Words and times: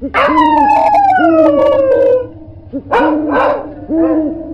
Oh, 0.00 0.06
my 3.28 3.48
God. 3.88 4.47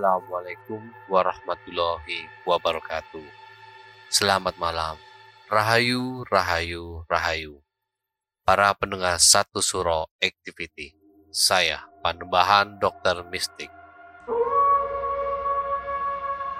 Assalamualaikum 0.00 0.80
warahmatullahi 1.12 2.24
wabarakatuh. 2.48 3.20
Selamat 4.08 4.56
malam. 4.56 4.96
Rahayu, 5.44 6.24
rahayu, 6.24 7.04
rahayu. 7.04 7.60
Para 8.40 8.72
pendengar 8.72 9.20
satu 9.20 9.60
suro 9.60 10.08
activity. 10.16 10.96
Saya, 11.28 11.84
Panembahan 12.00 12.80
Dokter 12.80 13.28
Mistik. 13.28 13.68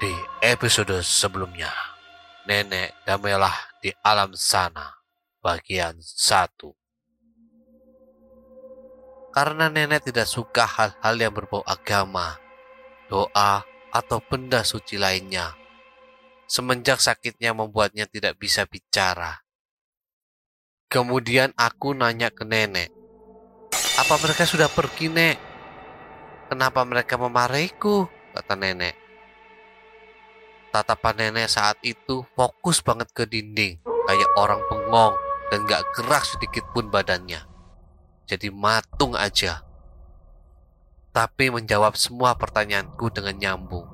Di 0.05 0.13
episode 0.45 1.01
sebelumnya, 1.01 1.73
Nenek 2.45 2.93
damailah 3.09 3.57
di 3.81 3.89
alam 4.05 4.37
sana, 4.37 5.01
bagian 5.41 5.97
satu. 5.97 6.77
Karena 9.33 9.73
nenek 9.73 10.13
tidak 10.13 10.29
suka 10.29 10.69
hal-hal 10.69 11.17
yang 11.17 11.33
berbau 11.33 11.65
agama, 11.65 12.37
doa, 13.11 13.67
atau 13.91 14.23
benda 14.23 14.63
suci 14.63 14.95
lainnya. 14.95 15.59
Semenjak 16.47 17.03
sakitnya 17.03 17.51
membuatnya 17.51 18.07
tidak 18.07 18.39
bisa 18.39 18.63
bicara. 18.71 19.43
Kemudian 20.87 21.51
aku 21.59 21.95
nanya 21.95 22.31
ke 22.31 22.43
nenek, 22.47 22.91
apa 24.01 24.17
mereka 24.17 24.49
sudah 24.49 24.73
pergi, 24.73 25.13
Nek? 25.13 25.37
Kenapa 26.49 26.81
mereka 26.89 27.21
memarahiku? 27.21 28.09
Kata 28.33 28.57
nenek. 28.57 28.97
Tatapan 30.73 31.29
nenek 31.29 31.53
saat 31.53 31.77
itu 31.85 32.25
fokus 32.33 32.81
banget 32.81 33.13
ke 33.13 33.29
dinding, 33.29 33.77
kayak 34.09 34.31
orang 34.41 34.63
bengong 34.73 35.15
dan 35.53 35.67
gak 35.69 35.85
gerak 35.99 36.25
sedikit 36.25 36.65
pun 36.73 36.89
badannya. 36.89 37.45
Jadi 38.25 38.49
matung 38.49 39.19
aja 39.19 39.61
tapi 41.11 41.51
menjawab 41.51 41.99
semua 41.99 42.39
pertanyaanku 42.39 43.11
dengan 43.11 43.35
nyambung. 43.39 43.87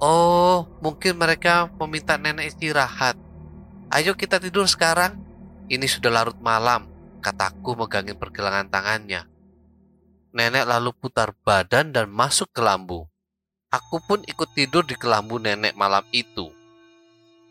Oh, 0.00 0.66
mungkin 0.80 1.16
mereka 1.16 1.70
meminta 1.80 2.16
nenek 2.16 2.52
istirahat. 2.56 3.16
Ayo 3.92 4.16
kita 4.16 4.40
tidur 4.42 4.66
sekarang. 4.66 5.20
Ini 5.64 5.88
sudah 5.88 6.12
larut 6.12 6.36
malam, 6.44 6.92
kataku 7.24 7.72
megangin 7.72 8.20
pergelangan 8.20 8.68
tangannya. 8.68 9.24
Nenek 10.34 10.66
lalu 10.66 10.92
putar 10.92 11.32
badan 11.46 11.94
dan 11.94 12.10
masuk 12.10 12.52
ke 12.52 12.60
lambu. 12.60 13.08
Aku 13.72 14.02
pun 14.04 14.20
ikut 14.28 14.50
tidur 14.52 14.84
di 14.84 14.98
kelambu 14.98 15.40
nenek 15.40 15.72
malam 15.78 16.04
itu. 16.12 16.52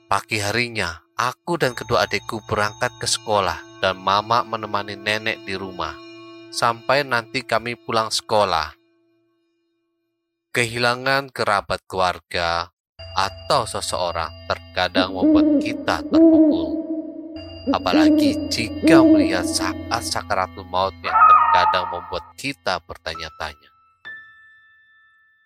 Pagi 0.06 0.38
harinya, 0.38 1.02
aku 1.18 1.58
dan 1.58 1.74
kedua 1.74 2.06
adikku 2.06 2.44
berangkat 2.46 2.92
ke 3.02 3.08
sekolah 3.10 3.82
dan 3.82 3.98
mama 3.98 4.46
menemani 4.46 4.94
nenek 4.94 5.42
di 5.42 5.58
rumah 5.58 6.13
sampai 6.54 7.02
nanti 7.02 7.42
kami 7.42 7.74
pulang 7.74 8.14
sekolah. 8.14 8.78
Kehilangan 10.54 11.34
kerabat 11.34 11.82
keluarga 11.90 12.70
atau 13.18 13.66
seseorang 13.66 14.30
terkadang 14.46 15.18
membuat 15.18 15.58
kita 15.58 16.06
terpukul. 16.06 16.78
Apalagi 17.74 18.38
jika 18.54 19.02
melihat 19.02 19.50
saat 19.50 20.06
sakaratul 20.06 20.70
maut 20.70 20.94
yang 21.02 21.18
terkadang 21.18 21.90
membuat 21.90 22.26
kita 22.38 22.78
bertanya-tanya. 22.86 23.70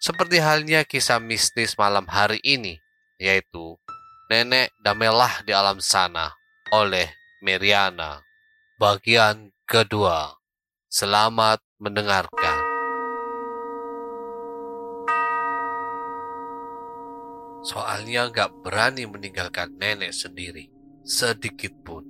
Seperti 0.04 0.44
halnya 0.44 0.84
kisah 0.84 1.24
mistis 1.24 1.80
malam 1.80 2.04
hari 2.06 2.44
ini, 2.44 2.84
yaitu 3.16 3.80
Nenek 4.28 4.76
Damelah 4.84 5.42
di 5.48 5.56
Alam 5.56 5.80
Sana 5.80 6.36
oleh 6.76 7.08
Meriana, 7.40 8.28
bagian 8.76 9.56
kedua. 9.64 10.37
Selamat 10.98 11.62
mendengarkan. 11.78 12.58
Soalnya 17.62 18.34
nggak 18.34 18.66
berani 18.66 19.06
meninggalkan 19.06 19.78
nenek 19.78 20.10
sendiri, 20.10 20.74
sedikit 21.06 21.70
pun. 21.86 22.02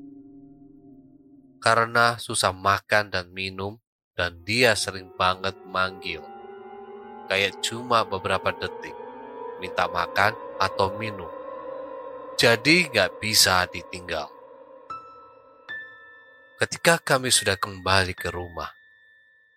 Karena 1.60 2.16
susah 2.16 2.56
makan 2.56 3.12
dan 3.12 3.28
minum, 3.36 3.76
dan 4.16 4.40
dia 4.48 4.72
sering 4.72 5.12
banget 5.20 5.60
manggil. 5.68 6.24
Kayak 7.28 7.60
cuma 7.60 8.08
beberapa 8.08 8.56
detik, 8.56 8.96
minta 9.60 9.92
makan 9.92 10.32
atau 10.64 10.96
minum. 10.96 11.28
Jadi 12.40 12.88
nggak 12.88 13.20
bisa 13.20 13.68
ditinggal. 13.68 14.32
Ketika 16.56 17.04
kami 17.04 17.36
sudah 17.36 17.60
kembali 17.60 18.16
ke 18.16 18.32
rumah, 18.32 18.77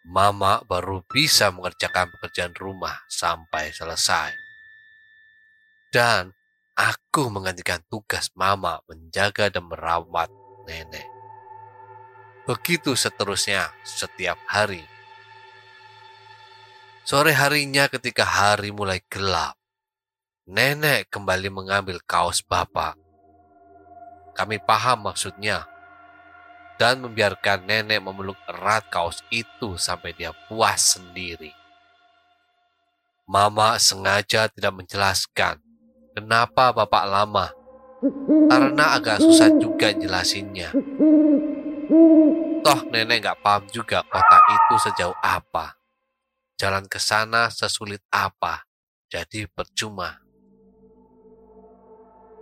Mama 0.08 0.64
baru 0.64 1.04
bisa 1.04 1.52
mengerjakan 1.52 2.08
pekerjaan 2.16 2.56
rumah 2.56 3.04
sampai 3.06 3.68
selesai. 3.68 4.32
Dan 5.92 6.32
aku 6.72 7.28
menggantikan 7.28 7.84
tugas 7.86 8.32
Mama 8.32 8.80
menjaga 8.88 9.52
dan 9.52 9.68
merawat 9.68 10.32
nenek. 10.64 11.04
Begitu 12.48 12.96
seterusnya 12.96 13.70
setiap 13.86 14.40
hari. 14.48 14.82
Sore 17.06 17.30
harinya 17.36 17.86
ketika 17.86 18.24
hari 18.26 18.74
mulai 18.74 19.04
gelap, 19.06 19.54
nenek 20.48 21.06
kembali 21.12 21.46
mengambil 21.46 22.02
kaos 22.02 22.42
bapak. 22.42 22.98
Kami 24.34 24.58
paham 24.62 25.06
maksudnya 25.06 25.69
dan 26.80 27.04
membiarkan 27.04 27.68
nenek 27.68 28.00
memeluk 28.00 28.40
erat 28.48 28.88
kaos 28.88 29.20
itu 29.28 29.76
sampai 29.76 30.16
dia 30.16 30.32
puas 30.48 30.96
sendiri. 30.96 31.52
Mama 33.28 33.76
sengaja 33.76 34.48
tidak 34.48 34.72
menjelaskan 34.72 35.60
kenapa 36.16 36.72
bapak 36.72 37.04
lama, 37.04 37.52
karena 38.48 38.96
agak 38.96 39.20
susah 39.20 39.52
juga 39.60 39.92
jelasinnya. 39.92 40.72
Toh 42.64 42.80
nenek 42.88 43.28
gak 43.28 43.38
paham 43.44 43.68
juga 43.68 44.00
kota 44.08 44.40
itu 44.48 44.74
sejauh 44.80 45.18
apa. 45.20 45.76
Jalan 46.56 46.88
ke 46.88 46.96
sana 46.96 47.52
sesulit 47.52 48.00
apa, 48.08 48.64
jadi 49.12 49.44
percuma. 49.52 50.24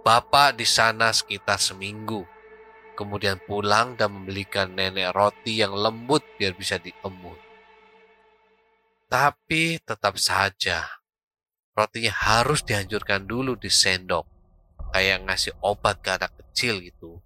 Bapak 0.06 0.54
di 0.54 0.64
sana 0.64 1.10
sekitar 1.10 1.58
seminggu 1.58 2.37
kemudian 2.98 3.38
pulang 3.38 3.94
dan 3.94 4.10
membelikan 4.10 4.74
nenek 4.74 5.14
roti 5.14 5.62
yang 5.62 5.70
lembut 5.70 6.26
biar 6.34 6.58
bisa 6.58 6.82
diemut. 6.82 7.38
Tapi 9.06 9.78
tetap 9.78 10.18
saja, 10.18 10.82
rotinya 11.78 12.10
harus 12.10 12.66
dihancurkan 12.66 13.22
dulu 13.22 13.54
di 13.54 13.70
sendok, 13.70 14.26
kayak 14.90 15.30
ngasih 15.30 15.54
obat 15.62 16.02
ke 16.02 16.10
anak 16.10 16.34
kecil 16.42 16.82
gitu. 16.82 17.22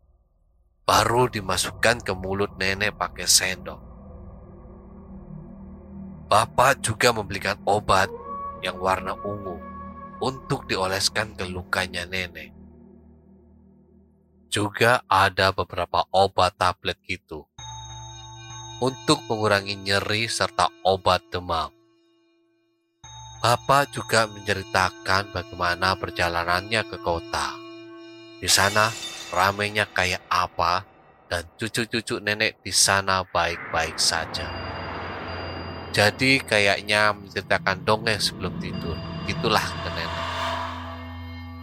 Baru 0.85 1.33
dimasukkan 1.33 2.05
ke 2.05 2.13
mulut 2.13 2.53
nenek 2.61 2.93
pakai 3.01 3.25
sendok. 3.25 3.81
Bapak 6.29 6.85
juga 6.85 7.17
membelikan 7.17 7.57
obat 7.65 8.13
yang 8.61 8.77
warna 8.77 9.17
ungu 9.25 9.57
untuk 10.21 10.69
dioleskan 10.69 11.33
ke 11.33 11.49
lukanya 11.49 12.05
nenek 12.05 12.62
juga 14.53 15.01
ada 15.09 15.49
beberapa 15.49 16.05
obat 16.13 16.61
tablet 16.61 17.01
gitu 17.09 17.49
untuk 18.85 19.25
mengurangi 19.25 19.81
nyeri 19.81 20.29
serta 20.29 20.69
obat 20.85 21.25
demam. 21.33 21.73
Bapak 23.41 23.97
juga 23.97 24.29
menceritakan 24.29 25.33
bagaimana 25.33 25.97
perjalanannya 25.97 26.85
ke 26.85 27.01
kota. 27.01 27.57
Di 28.39 28.47
sana 28.47 28.93
ramenya 29.33 29.89
kayak 29.89 30.29
apa 30.29 30.85
dan 31.33 31.49
cucu-cucu 31.57 32.21
nenek 32.21 32.61
di 32.61 32.71
sana 32.71 33.25
baik-baik 33.25 33.97
saja. 33.97 34.47
Jadi 35.97 36.45
kayaknya 36.45 37.17
menceritakan 37.17 37.89
dongeng 37.89 38.21
sebelum 38.21 38.61
tidur. 38.61 39.01
Itulah 39.25 39.65
ke 39.65 39.89
nenek. 39.97 40.27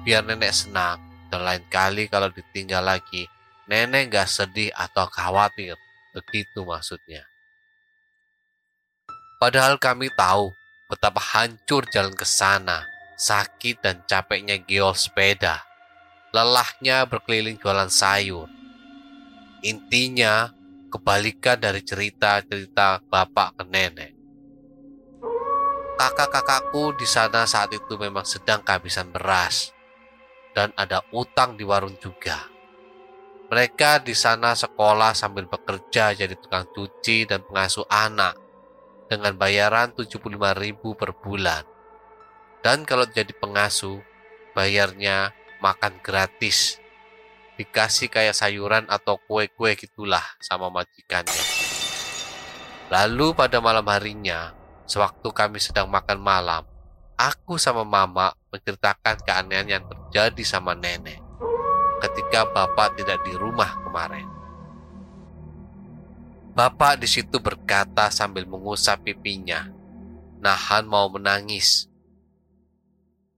Biar 0.04 0.24
nenek 0.26 0.52
senang 0.52 1.09
dan 1.30 1.46
lain 1.46 1.64
kali 1.70 2.10
kalau 2.10 2.34
ditinggal 2.34 2.82
lagi, 2.82 3.30
nenek 3.70 4.10
gak 4.10 4.28
sedih 4.28 4.74
atau 4.74 5.06
khawatir. 5.06 5.78
Begitu 6.12 6.66
maksudnya. 6.66 7.24
Padahal 9.38 9.78
kami 9.80 10.12
tahu 10.18 10.52
betapa 10.90 11.22
hancur 11.22 11.86
jalan 11.88 12.12
ke 12.12 12.26
sana, 12.26 12.84
sakit 13.16 13.80
dan 13.80 14.02
capeknya 14.10 14.58
geol 14.60 14.98
sepeda, 14.98 15.64
lelahnya 16.36 17.06
berkeliling 17.06 17.56
jualan 17.56 17.88
sayur. 17.88 18.50
Intinya, 19.64 20.52
kebalikan 20.90 21.62
dari 21.62 21.86
cerita-cerita 21.86 23.06
bapak 23.06 23.62
ke 23.62 23.64
nenek. 23.70 24.12
Kakak-kakakku 26.00 26.96
di 26.98 27.06
sana 27.06 27.44
saat 27.44 27.76
itu 27.76 28.00
memang 28.00 28.24
sedang 28.24 28.64
kehabisan 28.64 29.12
beras 29.12 29.76
dan 30.54 30.74
ada 30.76 31.06
utang 31.14 31.56
di 31.56 31.64
warung 31.64 31.96
juga. 31.98 32.50
Mereka 33.50 34.06
di 34.06 34.14
sana 34.14 34.54
sekolah 34.54 35.18
sambil 35.18 35.50
bekerja 35.50 36.14
jadi 36.14 36.38
tukang 36.38 36.70
cuci 36.70 37.26
dan 37.26 37.42
pengasuh 37.42 37.86
anak 37.90 38.38
dengan 39.10 39.34
bayaran 39.34 39.90
75.000 39.98 40.30
per 40.94 41.12
bulan. 41.18 41.66
Dan 42.62 42.86
kalau 42.86 43.10
jadi 43.10 43.34
pengasuh, 43.34 44.06
bayarnya 44.54 45.34
makan 45.66 45.98
gratis. 45.98 46.78
Dikasih 47.58 48.08
kayak 48.08 48.38
sayuran 48.38 48.86
atau 48.88 49.18
kue-kue 49.18 49.74
gitulah 49.76 50.24
sama 50.40 50.70
majikannya. 50.70 51.44
Lalu 52.94 53.34
pada 53.34 53.58
malam 53.60 53.86
harinya, 53.90 54.54
sewaktu 54.86 55.30
kami 55.34 55.58
sedang 55.58 55.90
makan 55.90 56.22
malam, 56.22 56.64
aku 57.20 57.60
sama 57.60 57.82
mama 57.82 58.34
menceritakan 58.50 59.16
keanehan 59.24 59.68
yang 59.80 59.84
terjadi 59.86 60.44
sama 60.46 60.74
nenek 60.74 61.22
ketika 62.00 62.48
bapak 62.50 62.96
tidak 62.98 63.20
di 63.28 63.34
rumah 63.36 63.76
kemarin. 63.84 64.28
Bapak 66.56 67.00
di 67.00 67.08
situ 67.08 67.40
berkata 67.40 68.12
sambil 68.12 68.44
mengusap 68.44 69.06
pipinya, 69.06 69.70
nahan 70.44 70.84
mau 70.90 71.08
menangis. 71.08 71.88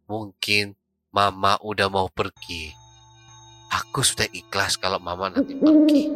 Mungkin 0.10 0.74
mama 1.14 1.60
udah 1.62 1.88
mau 1.92 2.08
pergi. 2.10 2.74
Aku 3.72 4.04
sudah 4.04 4.28
ikhlas 4.32 4.76
kalau 4.76 5.00
mama 5.00 5.32
nanti 5.32 5.56
pergi 5.56 6.12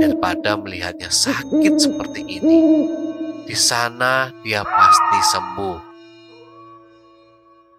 daripada 0.00 0.58
melihatnya 0.58 1.12
sakit 1.12 1.74
seperti 1.78 2.26
ini. 2.26 2.60
Di 3.46 3.54
sana 3.54 4.30
dia 4.42 4.62
pasti 4.64 5.18
sembuh. 5.22 5.89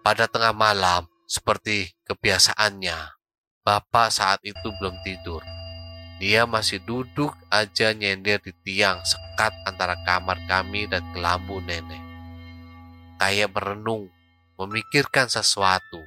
Pada 0.02 0.26
tengah 0.26 0.50
malam, 0.50 1.06
seperti 1.30 1.94
kebiasaannya, 2.10 3.14
Bapak 3.62 4.10
saat 4.10 4.42
itu 4.42 4.74
belum 4.82 4.98
tidur. 5.06 5.46
Dia 6.18 6.42
masih 6.42 6.82
duduk 6.82 7.30
aja 7.54 7.94
nyender 7.94 8.42
di 8.42 8.50
tiang 8.66 8.98
sekat 9.06 9.54
antara 9.62 9.94
kamar 10.02 10.42
kami 10.50 10.90
dan 10.90 11.06
kelambu 11.14 11.62
nenek. 11.62 12.02
Kayak 13.22 13.54
merenung, 13.54 14.10
memikirkan 14.58 15.30
sesuatu. 15.30 16.02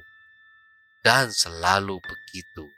Dan 1.00 1.32
selalu 1.32 1.96
begitu. 1.96 2.68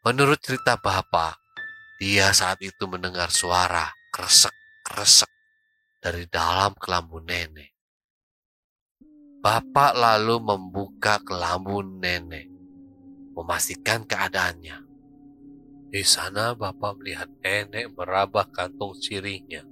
Menurut 0.00 0.40
cerita 0.40 0.80
Bapak, 0.80 1.36
dia 2.00 2.32
saat 2.32 2.64
itu 2.64 2.88
mendengar 2.88 3.28
suara 3.28 3.92
kresek-kresek 4.16 5.28
dari 6.00 6.24
dalam 6.24 6.72
kelambu 6.80 7.20
nenek. 7.20 7.77
Bapak 9.38 9.94
lalu 9.94 10.42
membuka 10.42 11.22
kelambu 11.22 11.78
nenek, 11.78 12.50
memastikan 13.38 14.02
keadaannya. 14.02 14.82
Di 15.94 16.02
sana 16.02 16.58
Bapak 16.58 16.98
melihat 16.98 17.30
nenek 17.38 17.94
meraba 17.94 18.50
kantung 18.50 18.98
sirihnya. 18.98 19.62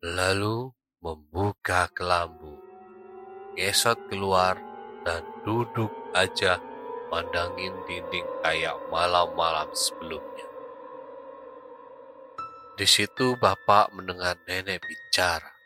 Lalu 0.00 0.72
membuka 1.04 1.92
kelambu, 1.92 2.56
gesot 3.52 4.00
keluar 4.08 4.56
dan 5.04 5.20
duduk 5.44 5.92
aja 6.16 6.56
mandangin 7.12 7.76
dinding 7.84 8.24
kayak 8.40 8.80
malam-malam 8.88 9.68
sebelumnya. 9.76 10.48
Di 12.72 12.88
situ 12.88 13.36
Bapak 13.36 13.92
mendengar 13.92 14.40
nenek 14.48 14.80
bicara. 14.80 15.57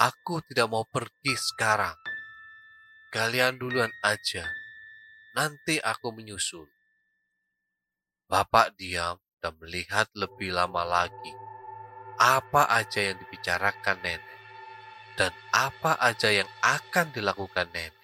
Aku 0.00 0.40
tidak 0.48 0.72
mau 0.72 0.88
pergi 0.88 1.36
sekarang. 1.36 1.92
Kalian 3.12 3.60
duluan 3.60 3.92
aja. 4.00 4.48
Nanti 5.36 5.76
aku 5.76 6.08
menyusul. 6.16 6.64
Bapak 8.24 8.80
diam 8.80 9.20
dan 9.44 9.60
melihat 9.60 10.08
lebih 10.16 10.56
lama 10.56 10.88
lagi 10.88 11.50
apa 12.20 12.68
aja 12.68 13.00
yang 13.00 13.16
dibicarakan 13.16 13.96
nenek 14.04 14.38
dan 15.16 15.32
apa 15.56 15.96
aja 15.96 16.28
yang 16.28 16.48
akan 16.60 17.08
dilakukan 17.16 17.68
nenek. 17.72 17.96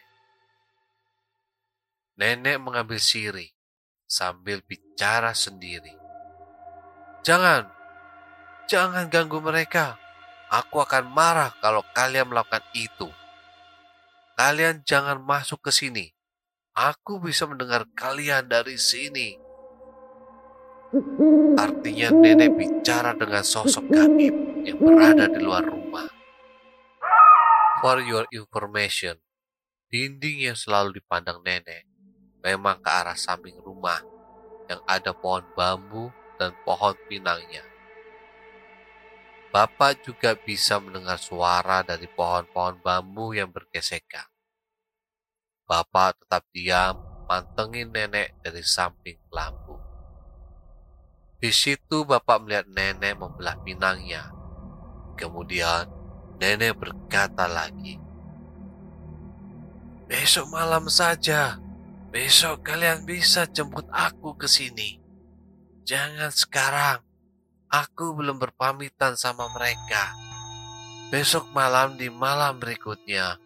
Nenek 2.17 2.57
mengambil 2.57 2.97
siri 2.97 3.53
sambil 4.09 4.65
bicara 4.65 5.37
sendiri. 5.37 5.93
Jangan, 7.25 7.69
jangan 8.65 9.13
ganggu 9.13 9.41
mereka. 9.45 10.06
Aku 10.47 10.79
akan 10.79 11.11
marah 11.11 11.51
kalau 11.59 11.83
kalian 11.91 12.31
melakukan 12.31 12.63
itu. 12.71 13.11
Kalian 14.39 14.87
jangan 14.87 15.19
masuk 15.19 15.59
ke 15.67 15.75
sini. 15.75 16.15
Aku 16.77 17.19
bisa 17.19 17.49
mendengar 17.49 17.89
kalian 17.97 18.47
dari 18.47 18.79
sini. 18.79 19.35
Artinya 21.59 22.15
nenek 22.15 22.55
bicara 22.55 23.17
dengan 23.19 23.43
sosok 23.43 23.91
gaib 23.91 24.35
yang 24.63 24.79
berada 24.79 25.27
di 25.27 25.41
luar 25.43 25.67
rumah. 25.67 26.07
For 27.83 27.99
your 28.05 28.29
information, 28.31 29.19
dinding 29.91 30.47
yang 30.53 30.57
selalu 30.57 31.03
dipandang 31.03 31.43
nenek 31.43 31.89
memang 32.47 32.79
ke 32.79 32.91
arah 32.93 33.19
samping 33.19 33.59
rumah 33.59 33.99
yang 34.71 34.79
ada 34.87 35.11
pohon 35.11 35.43
bambu 35.59 36.15
dan 36.39 36.55
pohon 36.63 36.95
pinangnya. 37.11 37.76
Bapak 39.57 40.05
juga 40.05 40.37
bisa 40.37 40.77
mendengar 40.77 41.17
suara 41.17 41.81
dari 41.81 42.05
pohon-pohon 42.13 42.77
bambu 42.85 43.33
yang 43.33 43.49
bergesekan. 43.49 44.29
Bapak 45.65 46.21
tetap 46.21 46.45
diam, 46.53 47.01
mantengin 47.25 47.89
nenek 47.89 48.37
dari 48.45 48.61
samping 48.61 49.17
lampu. 49.33 49.81
Di 51.41 51.49
situ 51.57 52.05
Bapak 52.05 52.45
melihat 52.45 52.69
nenek 52.69 53.17
membelah 53.17 53.57
pinangnya. 53.65 54.29
Kemudian 55.17 55.89
nenek 56.37 56.77
berkata 56.77 57.49
lagi, 57.49 57.97
Besok 60.05 60.53
malam 60.53 60.85
saja, 60.93 61.57
besok 62.13 62.61
kalian 62.61 63.09
bisa 63.09 63.49
jemput 63.49 63.89
aku 63.89 64.37
ke 64.37 64.45
sini. 64.45 65.01
Jangan 65.89 66.29
sekarang, 66.29 67.06
Aku 67.67 68.15
belum 68.15 68.39
berpamitan 68.39 69.19
sama 69.19 69.51
mereka. 69.51 70.15
Besok 71.11 71.51
malam 71.51 71.99
di 71.99 72.07
malam 72.07 72.63
berikutnya. 72.63 73.43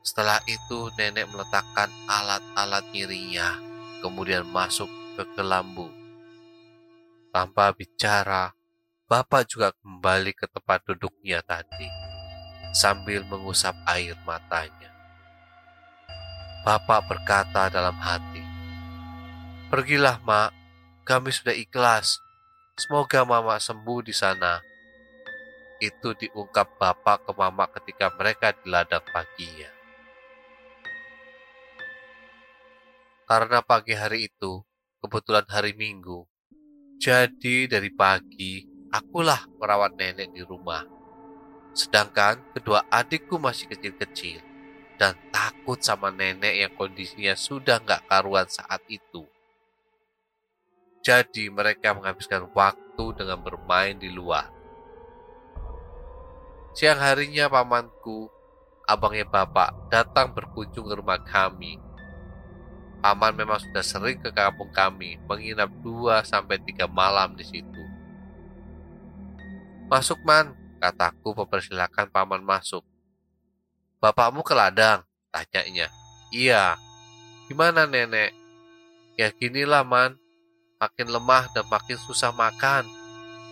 Setelah 0.00 0.40
itu 0.48 0.88
nenek 0.96 1.28
meletakkan 1.28 1.92
alat-alat 2.08 2.88
nyirinya, 2.96 3.60
kemudian 4.00 4.48
masuk 4.48 4.88
ke 5.20 5.28
kelambu. 5.36 5.92
Tanpa 7.28 7.76
bicara, 7.76 8.56
Bapak 9.04 9.52
juga 9.52 9.76
kembali 9.84 10.32
ke 10.32 10.48
tempat 10.48 10.80
duduknya 10.88 11.44
tadi, 11.44 11.92
sambil 12.72 13.20
mengusap 13.28 13.76
air 13.84 14.16
matanya. 14.24 14.88
Bapak 16.64 17.04
berkata 17.04 17.68
dalam 17.68 18.00
hati, 18.00 18.40
Pergilah, 19.68 20.22
Mak, 20.24 20.50
kami 21.04 21.34
sudah 21.34 21.52
ikhlas 21.52 22.22
Semoga 22.80 23.28
mama 23.28 23.60
sembuh 23.60 24.00
di 24.00 24.16
sana. 24.16 24.56
Itu 25.84 26.16
diungkap 26.16 26.80
bapak 26.80 27.28
ke 27.28 27.32
mama 27.36 27.68
ketika 27.68 28.08
mereka 28.16 28.56
di 28.56 28.72
ladang 28.72 29.04
paginya. 29.04 29.68
Karena 33.28 33.60
pagi 33.60 33.92
hari 33.92 34.32
itu 34.32 34.64
kebetulan 34.96 35.44
hari 35.52 35.76
Minggu, 35.76 36.24
jadi 36.96 37.68
dari 37.68 37.92
pagi 37.92 38.64
akulah 38.88 39.44
merawat 39.60 40.00
nenek 40.00 40.32
di 40.32 40.40
rumah. 40.40 40.80
Sedangkan 41.76 42.40
kedua 42.56 42.88
adikku 42.88 43.36
masih 43.36 43.68
kecil-kecil 43.68 44.40
dan 44.96 45.20
takut 45.28 45.84
sama 45.84 46.08
nenek 46.08 46.64
yang 46.64 46.72
kondisinya 46.72 47.36
sudah 47.36 47.76
nggak 47.84 48.08
karuan 48.08 48.48
saat 48.48 48.80
itu. 48.88 49.28
Jadi 51.00 51.48
mereka 51.48 51.96
menghabiskan 51.96 52.52
waktu 52.52 53.04
dengan 53.16 53.40
bermain 53.40 53.96
di 53.96 54.12
luar. 54.12 54.52
Siang 56.76 57.00
harinya 57.00 57.48
pamanku, 57.48 58.28
abangnya 58.84 59.24
bapak, 59.24 59.88
datang 59.88 60.36
berkunjung 60.36 60.84
ke 60.86 60.94
rumah 61.00 61.18
kami. 61.24 61.80
Paman 63.00 63.32
memang 63.32 63.56
sudah 63.56 63.80
sering 63.80 64.20
ke 64.20 64.28
kampung 64.28 64.68
kami, 64.76 65.16
menginap 65.24 65.72
dua 65.80 66.20
sampai 66.20 66.60
tiga 66.60 66.84
malam 66.84 67.32
di 67.32 67.48
situ. 67.48 67.84
Masuk 69.88 70.20
man, 70.20 70.52
kataku 70.84 71.32
mempersilahkan 71.32 72.12
paman 72.12 72.44
masuk. 72.44 72.84
Bapakmu 74.04 74.44
ke 74.44 74.52
ladang, 74.52 75.00
tanyanya. 75.32 75.88
Iya. 76.28 76.76
Gimana 77.48 77.88
nenek? 77.88 78.36
Ya 79.16 79.32
ginilah 79.32 79.82
man, 79.82 80.19
makin 80.80 81.12
lemah 81.12 81.52
dan 81.52 81.68
makin 81.68 82.00
susah 82.00 82.32
makan. 82.32 82.88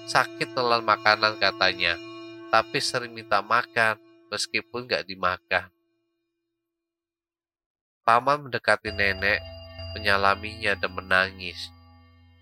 Sakit 0.09 0.57
telan 0.57 0.81
makanan 0.89 1.37
katanya, 1.37 2.01
tapi 2.49 2.81
sering 2.81 3.13
minta 3.13 3.45
makan 3.45 4.01
meskipun 4.33 4.89
gak 4.89 5.05
dimakan. 5.05 5.69
Paman 8.09 8.49
mendekati 8.49 8.89
nenek, 8.89 9.45
menyalaminya 9.93 10.73
dan 10.81 10.97
menangis. 10.97 11.69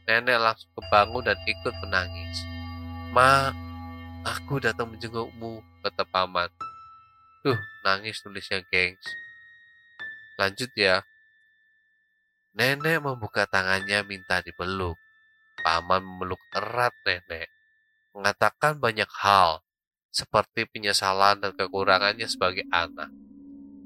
Nenek 0.06 0.38
langsung 0.38 0.70
kebangun 0.78 1.26
dan 1.26 1.38
ikut 1.42 1.74
menangis. 1.82 2.38
Ma, 3.10 3.50
aku 4.22 4.62
datang 4.62 4.94
menjengukmu, 4.94 5.58
kata 5.82 6.06
paman. 6.06 6.46
Tuh, 7.42 7.58
nangis 7.82 8.22
tulisnya 8.22 8.62
gengs. 8.70 9.02
Lanjut 10.38 10.70
ya, 10.78 11.02
Nenek 12.56 13.04
membuka 13.04 13.44
tangannya 13.44 14.00
minta 14.08 14.40
dipeluk. 14.40 14.96
Paman 15.60 16.00
memeluk 16.00 16.40
erat 16.56 16.96
nenek. 17.04 17.52
Mengatakan 18.16 18.80
banyak 18.80 19.12
hal, 19.20 19.60
seperti 20.08 20.64
penyesalan 20.64 21.36
dan 21.44 21.52
kekurangannya 21.52 22.24
sebagai 22.24 22.64
anak. 22.72 23.12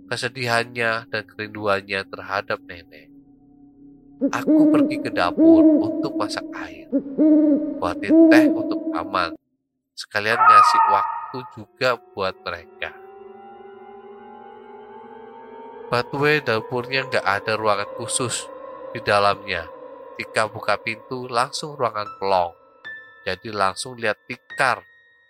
Kesedihannya 0.06 1.10
dan 1.10 1.22
kerinduannya 1.26 2.00
terhadap 2.14 2.62
nenek. 2.62 3.10
Aku 4.38 4.70
pergi 4.70 5.02
ke 5.02 5.10
dapur 5.10 5.66
untuk 5.66 6.14
masak 6.14 6.46
air. 6.54 6.86
Buatin 7.82 8.30
teh 8.30 8.46
untuk 8.54 8.86
paman. 8.94 9.34
Sekalian 9.98 10.38
ngasih 10.38 10.82
waktu 10.94 11.38
juga 11.58 11.98
buat 12.14 12.38
mereka. 12.46 12.94
Batwe 15.90 16.38
dapurnya 16.38 17.10
nggak 17.10 17.26
ada 17.26 17.58
ruangan 17.58 17.90
khusus 17.98 18.59
di 18.90 19.00
dalamnya. 19.02 19.66
Tika 20.18 20.50
buka 20.50 20.76
pintu 20.76 21.30
langsung 21.30 21.78
ruangan 21.78 22.08
pelong. 22.18 22.52
Jadi 23.24 23.48
langsung 23.54 23.96
lihat 23.96 24.18
tikar 24.26 24.82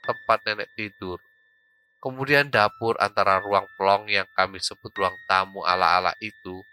tempat 0.02 0.38
nenek 0.48 0.70
tidur. 0.74 1.20
Kemudian 2.00 2.48
dapur 2.48 2.96
antara 2.96 3.38
ruang 3.44 3.68
pelong 3.76 4.08
yang 4.08 4.24
kami 4.32 4.56
sebut 4.56 4.88
ruang 4.96 5.14
tamu 5.28 5.60
ala-ala 5.68 6.16
itu 6.24 6.64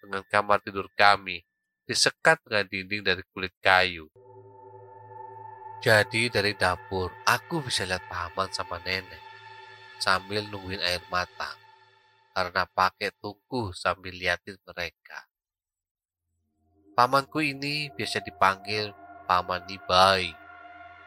dengan 0.00 0.24
kamar 0.26 0.64
tidur 0.64 0.88
kami 0.96 1.44
disekat 1.84 2.40
dengan 2.48 2.64
dinding 2.66 3.02
dari 3.04 3.22
kulit 3.30 3.52
kayu. 3.60 4.08
Jadi 5.82 6.32
dari 6.32 6.56
dapur 6.56 7.12
aku 7.28 7.60
bisa 7.68 7.84
lihat 7.84 8.06
paman 8.08 8.48
sama 8.54 8.80
nenek 8.80 9.20
sambil 10.00 10.46
nungguin 10.48 10.80
air 10.80 11.04
matang 11.12 11.58
karena 12.32 12.64
pakai 12.64 13.12
tungku 13.20 13.76
sambil 13.76 14.16
liatin 14.16 14.56
mereka. 14.64 15.31
Pamanku 16.92 17.40
ini 17.40 17.88
biasa 17.96 18.20
dipanggil 18.20 18.92
Paman 19.24 19.64
Nibai. 19.64 20.28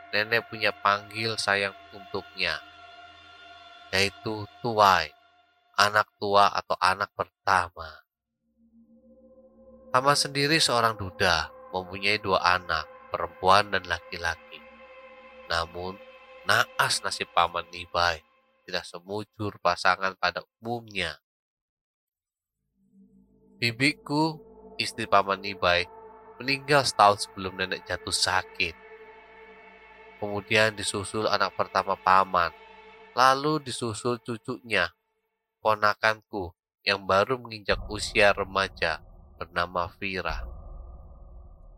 Nenek 0.09 0.49
punya 0.49 0.73
panggil 0.73 1.37
sayang 1.37 1.77
untuknya, 1.93 2.57
yaitu 3.93 4.49
Tuai, 4.65 5.13
anak 5.77 6.09
tua 6.17 6.49
atau 6.49 6.73
anak 6.81 7.13
pertama. 7.13 8.01
Paman 9.93 10.17
sendiri 10.17 10.57
seorang 10.57 10.97
duda, 10.97 11.53
mempunyai 11.69 12.17
dua 12.17 12.41
anak, 12.41 12.89
perempuan 13.13 13.69
dan 13.69 13.85
laki-laki. 13.85 14.57
Namun, 15.53 16.01
naas 16.49 17.05
nasib 17.05 17.29
Paman 17.29 17.69
Nibai, 17.69 18.25
tidak 18.65 18.89
semujur 18.89 19.61
pasangan 19.61 20.17
pada 20.17 20.41
umumnya. 20.57 21.21
Bibiku 23.61 24.54
istri 24.77 25.07
Paman 25.09 25.41
Nibai, 25.41 25.87
meninggal 26.39 26.83
setahun 26.83 27.27
sebelum 27.27 27.55
nenek 27.55 27.87
jatuh 27.87 28.13
sakit. 28.13 28.75
Kemudian 30.19 30.75
disusul 30.75 31.27
anak 31.27 31.55
pertama 31.55 31.95
Paman, 31.99 32.51
lalu 33.15 33.63
disusul 33.63 34.19
cucunya, 34.23 34.91
ponakanku 35.63 36.55
yang 36.85 37.03
baru 37.03 37.41
menginjak 37.41 37.81
usia 37.89 38.31
remaja 38.31 39.01
bernama 39.35 39.91
Vira. 39.99 40.45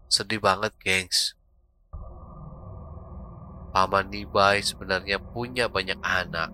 Sedih 0.08 0.40
banget, 0.40 0.72
gengs. 0.80 1.36
Paman 3.72 4.10
Nibai 4.10 4.64
sebenarnya 4.64 5.20
punya 5.22 5.70
banyak 5.70 6.00
anak. 6.02 6.50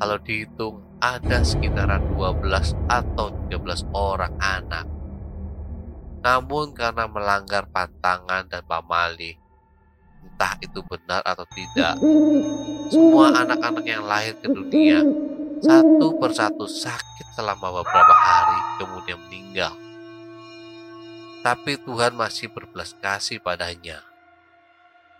Kalau 0.00 0.18
dihitung 0.18 0.82
ada 1.02 1.42
sekitaran 1.42 2.14
12 2.14 2.74
atau 2.86 3.34
13 3.50 3.84
orang 3.92 4.34
anak. 4.40 4.86
Namun 6.22 6.70
karena 6.70 7.10
melanggar 7.10 7.66
pantangan 7.66 8.46
dan 8.46 8.62
pamali, 8.62 9.34
entah 10.22 10.54
itu 10.62 10.78
benar 10.86 11.20
atau 11.26 11.42
tidak, 11.50 11.98
semua 12.88 13.34
anak-anak 13.42 13.84
yang 13.84 14.06
lahir 14.06 14.38
ke 14.38 14.46
dunia 14.46 15.02
satu 15.62 16.18
persatu 16.18 16.66
sakit 16.66 17.38
selama 17.38 17.82
beberapa 17.82 18.14
hari 18.14 18.58
kemudian 18.82 19.18
meninggal. 19.30 19.74
Tapi 21.42 21.78
Tuhan 21.82 22.14
masih 22.18 22.50
berbelas 22.50 22.94
kasih 22.98 23.38
padanya. 23.38 24.02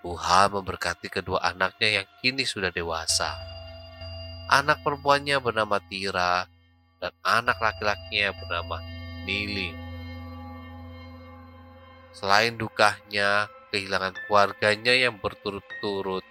Tuhan 0.02 0.50
memberkati 0.50 1.06
kedua 1.06 1.38
anaknya 1.46 2.02
yang 2.02 2.06
kini 2.18 2.42
sudah 2.42 2.74
dewasa. 2.74 3.38
Anak 4.50 4.82
perempuannya 4.82 5.38
bernama 5.38 5.78
Tira 5.78 6.46
dan 6.98 7.14
anak 7.22 7.62
laki-lakinya 7.62 8.34
bernama 8.34 8.82
Nili. 9.22 9.81
Selain 12.12 12.54
dukanya, 12.56 13.48
kehilangan 13.72 14.14
keluarganya 14.28 14.92
yang 14.92 15.16
berturut-turut, 15.16 16.22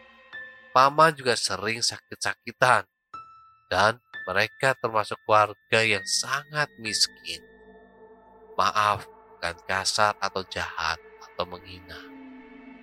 Paman 0.71 1.11
juga 1.19 1.35
sering 1.35 1.83
sakit-sakitan. 1.83 2.87
Dan 3.67 3.99
mereka 4.23 4.71
termasuk 4.79 5.19
keluarga 5.27 5.79
yang 5.83 6.03
sangat 6.07 6.71
miskin. 6.79 7.43
Maaf, 8.55 9.03
bukan 9.35 9.55
kasar 9.67 10.15
atau 10.23 10.47
jahat 10.47 10.95
atau 11.19 11.43
menghina. 11.43 11.99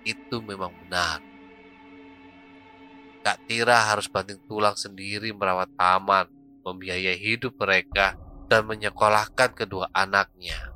Itu 0.04 0.44
memang 0.44 0.72
benar. 0.84 1.24
Kak 3.24 3.48
Tira 3.48 3.88
harus 3.88 4.04
banting 4.08 4.40
tulang 4.44 4.76
sendiri 4.76 5.32
merawat 5.32 5.72
paman, 5.72 6.28
membiayai 6.64 7.16
hidup 7.16 7.56
mereka, 7.56 8.20
dan 8.52 8.68
menyekolahkan 8.68 9.56
kedua 9.56 9.88
anaknya. 9.96 10.67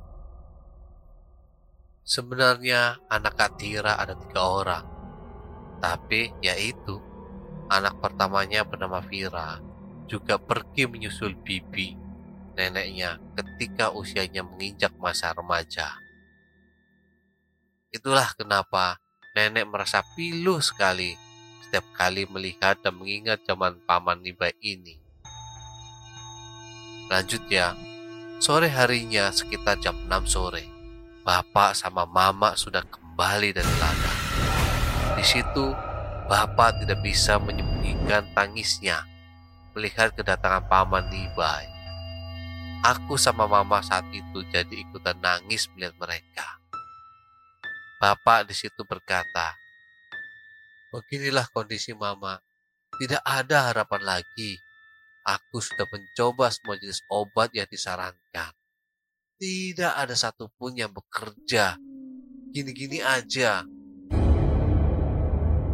Sebenarnya 2.03 2.99
anak 3.07 3.39
Kak 3.39 3.63
Tira 3.63 3.95
ada 3.95 4.11
tiga 4.19 4.43
orang. 4.43 4.85
Tapi 5.79 6.35
yaitu 6.43 6.99
anak 7.71 7.95
pertamanya 8.03 8.67
bernama 8.67 8.99
Vira 8.99 9.63
juga 10.03 10.35
pergi 10.35 10.83
menyusul 10.83 11.31
Bibi, 11.39 11.95
neneknya 12.59 13.23
ketika 13.39 13.95
usianya 13.95 14.43
menginjak 14.43 14.91
masa 14.99 15.31
remaja. 15.31 15.95
Itulah 17.87 18.35
kenapa 18.35 18.99
nenek 19.31 19.63
merasa 19.63 20.03
pilu 20.19 20.59
sekali 20.59 21.15
setiap 21.63 21.87
kali 21.95 22.27
melihat 22.27 22.83
dan 22.83 22.99
mengingat 22.99 23.47
zaman 23.47 23.79
paman 23.87 24.19
Nibai 24.19 24.51
ini. 24.59 24.99
Lanjut 27.07 27.47
ya, 27.47 27.79
sore 28.43 28.67
harinya 28.67 29.31
sekitar 29.31 29.79
jam 29.79 29.95
6 30.09 30.27
sore, 30.27 30.72
Bapak 31.23 31.71
sama 31.71 32.03
Mama 32.03 32.51
sudah 32.59 32.83
kembali 32.83 33.55
dari 33.55 33.73
ladang. 33.79 34.21
Di 35.15 35.23
situ, 35.23 35.71
Bapak 36.27 36.83
tidak 36.83 36.99
bisa 36.99 37.39
menyembunyikan 37.39 38.27
tangisnya 38.35 39.07
melihat 39.71 40.11
kedatangan 40.11 40.67
Paman 40.67 41.07
Nibai. 41.07 41.63
Aku 42.83 43.15
sama 43.15 43.47
Mama 43.47 43.79
saat 43.79 44.03
itu 44.11 44.43
jadi 44.51 44.75
ikutan 44.83 45.15
nangis 45.23 45.71
melihat 45.71 45.95
mereka. 45.95 46.59
Bapak 48.03 48.51
di 48.51 48.55
situ 48.59 48.83
berkata, 48.83 49.55
Beginilah 50.91 51.47
kondisi 51.55 51.95
Mama. 51.95 52.35
Tidak 52.99 53.23
ada 53.23 53.71
harapan 53.71 54.03
lagi. 54.03 54.59
Aku 55.23 55.63
sudah 55.63 55.87
mencoba 55.87 56.51
semua 56.51 56.75
jenis 56.75 56.99
obat 57.07 57.55
yang 57.55 57.65
disarankan 57.71 58.51
tidak 59.43 59.91
ada 59.99 60.15
satupun 60.15 60.71
yang 60.71 60.95
bekerja. 60.95 61.75
gini-gini 62.55 63.03
aja. 63.03 63.67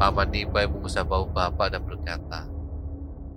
Paman 0.01 0.31
Nibai 0.33 0.65
mengusap 0.65 1.05
bau 1.05 1.29
bapak 1.29 1.77
dan 1.77 1.85
berkata, 1.85 2.49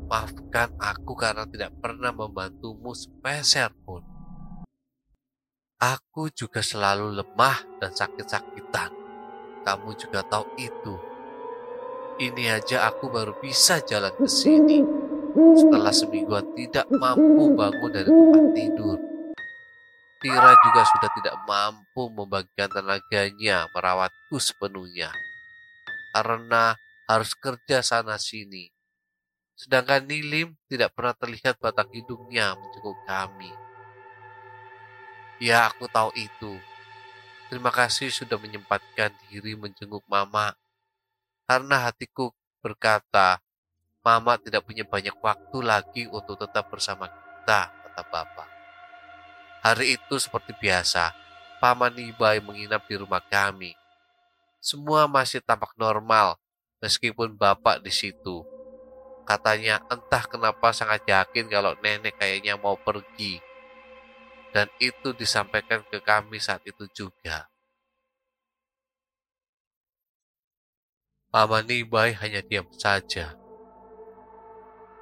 Maafkan 0.09 0.73
aku 0.81 1.13
karena 1.19 1.45
tidak 1.45 1.77
pernah 1.85 2.17
membantumu 2.17 2.97
sepeser 2.97 3.77
pun. 3.85 4.01
Aku 5.77 6.33
juga 6.33 6.65
selalu 6.65 7.13
lemah 7.13 7.69
dan 7.83 7.93
sakit-sakitan. 7.93 8.89
Kamu 9.69 9.91
juga 10.01 10.25
tahu 10.25 10.49
itu. 10.57 10.95
Ini 12.25 12.57
aja 12.57 12.89
aku 12.89 13.13
baru 13.13 13.37
bisa 13.37 13.85
jalan 13.85 14.15
ke 14.17 14.25
sini. 14.25 14.81
Setelah 15.61 15.93
semingguan 15.93 16.57
tidak 16.57 16.89
mampu 16.89 17.53
bangun 17.53 17.91
dari 17.93 18.09
tempat 18.09 18.47
tidur. 18.57 19.12
Tira 20.23 20.55
juga 20.63 20.87
sudah 20.87 21.11
tidak 21.19 21.35
mampu 21.51 22.07
membagikan 22.15 22.71
tenaganya 22.71 23.67
merawatku 23.75 24.39
sepenuhnya 24.39 25.11
karena 26.15 26.79
harus 27.11 27.35
kerja 27.35 27.83
sana 27.83 28.21
sini. 28.21 28.71
Sedangkan 29.59 30.07
Nilim 30.07 30.55
tidak 30.71 30.95
pernah 30.95 31.17
terlihat 31.17 31.59
batang 31.59 31.91
hidungnya 31.91 32.55
menjenguk 32.55 32.99
kami. 33.03 33.51
Ya, 35.43 35.67
aku 35.67 35.91
tahu 35.91 36.15
itu. 36.15 36.55
Terima 37.51 37.75
kasih 37.75 38.15
sudah 38.15 38.39
menyempatkan 38.39 39.11
diri 39.27 39.59
menjenguk 39.59 40.07
Mama. 40.07 40.55
Karena 41.51 41.91
hatiku 41.91 42.31
berkata, 42.63 43.43
Mama 44.07 44.39
tidak 44.39 44.63
punya 44.67 44.87
banyak 44.87 45.19
waktu 45.19 45.59
lagi 45.63 46.03
untuk 46.07 46.39
tetap 46.39 46.71
bersama 46.71 47.11
kita, 47.11 47.71
kata 47.71 48.03
Bapak. 48.07 48.52
Hari 49.63 49.95
itu 49.95 50.15
seperti 50.19 50.51
biasa, 50.59 51.15
Paman 51.63 51.95
Nibai 51.95 52.43
menginap 52.43 52.83
di 52.91 52.99
rumah 52.99 53.23
kami. 53.23 53.79
Semua 54.59 55.07
masih 55.07 55.39
tampak 55.39 55.71
normal, 55.79 56.35
meskipun 56.83 57.39
bapak 57.39 57.79
di 57.79 57.95
situ. 57.95 58.43
Katanya 59.23 59.79
entah 59.87 60.27
kenapa 60.27 60.75
sangat 60.75 61.07
yakin 61.07 61.47
kalau 61.47 61.79
nenek 61.79 62.19
kayaknya 62.19 62.59
mau 62.59 62.75
pergi. 62.75 63.39
Dan 64.51 64.67
itu 64.83 65.15
disampaikan 65.15 65.87
ke 65.87 66.03
kami 66.03 66.43
saat 66.43 66.67
itu 66.67 66.85
juga. 66.91 67.47
Paman 71.33 71.65
Nibai 71.71 72.13
hanya 72.19 72.43
diam 72.43 72.67
saja. 72.75 73.39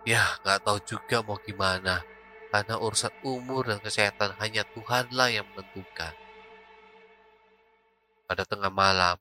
Ya, 0.05 0.23
nggak 0.45 0.61
tahu 0.65 0.79
juga 0.85 1.25
mau 1.25 1.37
gimana, 1.41 2.05
karena 2.51 2.75
urusan 2.83 3.15
umur 3.23 3.71
dan 3.71 3.79
kesehatan 3.79 4.35
hanya 4.43 4.67
Tuhanlah 4.75 5.31
yang 5.31 5.47
menentukan. 5.55 6.11
Pada 8.27 8.43
tengah 8.43 8.71
malam, 8.71 9.17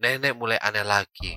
nenek 0.00 0.32
mulai 0.32 0.56
aneh 0.64 0.84
lagi. 0.84 1.36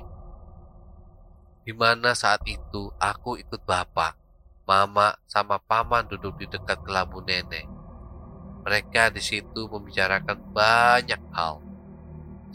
Di 1.61 1.75
mana 1.75 2.15
saat 2.15 2.41
itu 2.47 2.89
aku 2.95 3.35
ikut 3.37 3.67
bapak, 3.67 4.15
mama, 4.63 5.13
sama 5.27 5.59
paman 5.59 6.07
duduk 6.07 6.39
di 6.39 6.47
dekat 6.47 6.79
kelambu 6.87 7.19
nenek. 7.27 7.67
Mereka 8.63 9.11
di 9.11 9.19
situ 9.19 9.67
membicarakan 9.67 10.39
banyak 10.55 11.21
hal. 11.35 11.59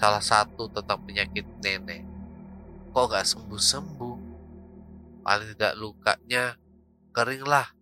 Salah 0.00 0.24
satu 0.24 0.68
tentang 0.72 1.04
penyakit 1.04 1.44
nenek. 1.60 2.04
Kok 2.96 3.04
gak 3.12 3.28
sembuh-sembuh? 3.28 4.16
Paling 5.26 5.48
tidak 5.52 5.74
lukanya 5.76 6.56
keringlah 7.10 7.75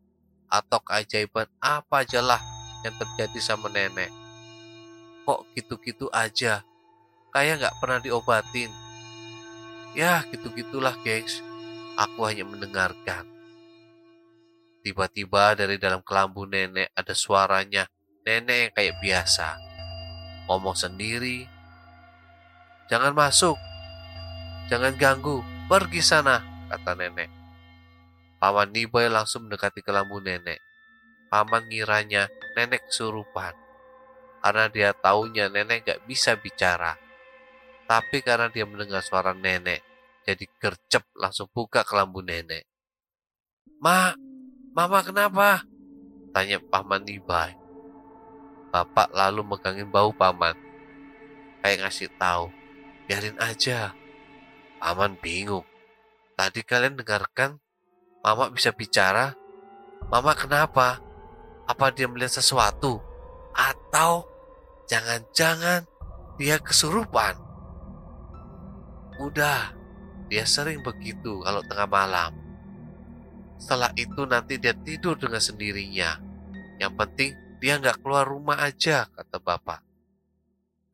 atau 0.54 0.78
keajaiban 0.78 1.50
apa 1.58 2.06
aja 2.06 2.22
lah 2.22 2.38
yang 2.86 2.94
terjadi 2.94 3.38
sama 3.42 3.66
nenek. 3.66 4.12
Kok 5.26 5.50
gitu-gitu 5.58 6.06
aja 6.14 6.62
kayak 7.34 7.58
nggak 7.58 7.76
pernah 7.82 7.98
diobatin. 7.98 8.70
Ya, 9.98 10.22
gitu-gitulah, 10.30 10.94
gengs. 11.02 11.42
Aku 11.94 12.26
hanya 12.26 12.46
mendengarkan. 12.46 13.26
Tiba-tiba 14.82 15.54
dari 15.54 15.78
dalam 15.78 16.02
kelambu 16.02 16.46
nenek 16.46 16.90
ada 16.94 17.14
suaranya 17.14 17.86
nenek 18.26 18.56
yang 18.58 18.72
kayak 18.74 18.98
biasa. 18.98 19.48
Ngomong 20.50 20.76
sendiri. 20.76 21.46
Jangan 22.90 23.14
masuk. 23.14 23.56
Jangan 24.68 24.98
ganggu. 24.98 25.40
Pergi 25.70 26.02
sana, 26.04 26.42
kata 26.68 26.98
nenek. 26.98 27.43
Paman 28.44 28.76
Nibai 28.76 29.08
langsung 29.08 29.48
mendekati 29.48 29.80
kelambu 29.80 30.20
nenek. 30.20 30.60
Paman 31.32 31.64
ngiranya 31.64 32.28
nenek 32.52 32.92
kesurupan. 32.92 33.56
Karena 34.44 34.68
dia 34.68 34.92
taunya 34.92 35.48
nenek 35.48 35.88
gak 35.88 36.04
bisa 36.04 36.36
bicara. 36.36 36.92
Tapi 37.88 38.20
karena 38.20 38.52
dia 38.52 38.68
mendengar 38.68 39.00
suara 39.00 39.32
nenek, 39.32 39.80
jadi 40.28 40.44
gercep 40.60 41.08
langsung 41.16 41.48
buka 41.56 41.88
kelambu 41.88 42.20
nenek. 42.20 42.68
Ma, 43.80 44.12
mama 44.76 45.00
kenapa? 45.00 45.64
Tanya 46.36 46.60
paman 46.60 47.00
Nibai. 47.00 47.56
Bapak 48.68 49.08
lalu 49.16 49.40
megangin 49.40 49.88
bau 49.88 50.12
paman. 50.12 50.52
Kayak 51.64 51.88
ngasih 51.88 52.12
tahu, 52.20 52.52
biarin 53.08 53.40
aja. 53.40 53.96
Paman 54.84 55.16
bingung. 55.16 55.64
Tadi 56.36 56.60
kalian 56.60 57.00
dengarkan 57.00 57.63
Mama 58.24 58.48
bisa 58.48 58.72
bicara? 58.72 59.36
Mama 60.08 60.32
kenapa? 60.32 60.96
Apa 61.68 61.92
dia 61.92 62.08
melihat 62.08 62.40
sesuatu? 62.40 63.04
Atau 63.52 64.24
jangan-jangan 64.88 65.84
dia 66.40 66.56
kesurupan? 66.56 67.36
Udah, 69.20 69.76
dia 70.32 70.48
sering 70.48 70.80
begitu 70.80 71.44
kalau 71.44 71.60
tengah 71.68 71.84
malam. 71.84 72.32
Setelah 73.60 73.92
itu 73.92 74.24
nanti 74.24 74.56
dia 74.56 74.72
tidur 74.72 75.20
dengan 75.20 75.44
sendirinya. 75.44 76.16
Yang 76.80 76.92
penting 76.96 77.30
dia 77.60 77.76
nggak 77.76 78.00
keluar 78.00 78.24
rumah 78.24 78.56
aja, 78.56 79.04
kata 79.12 79.36
bapak. 79.36 79.84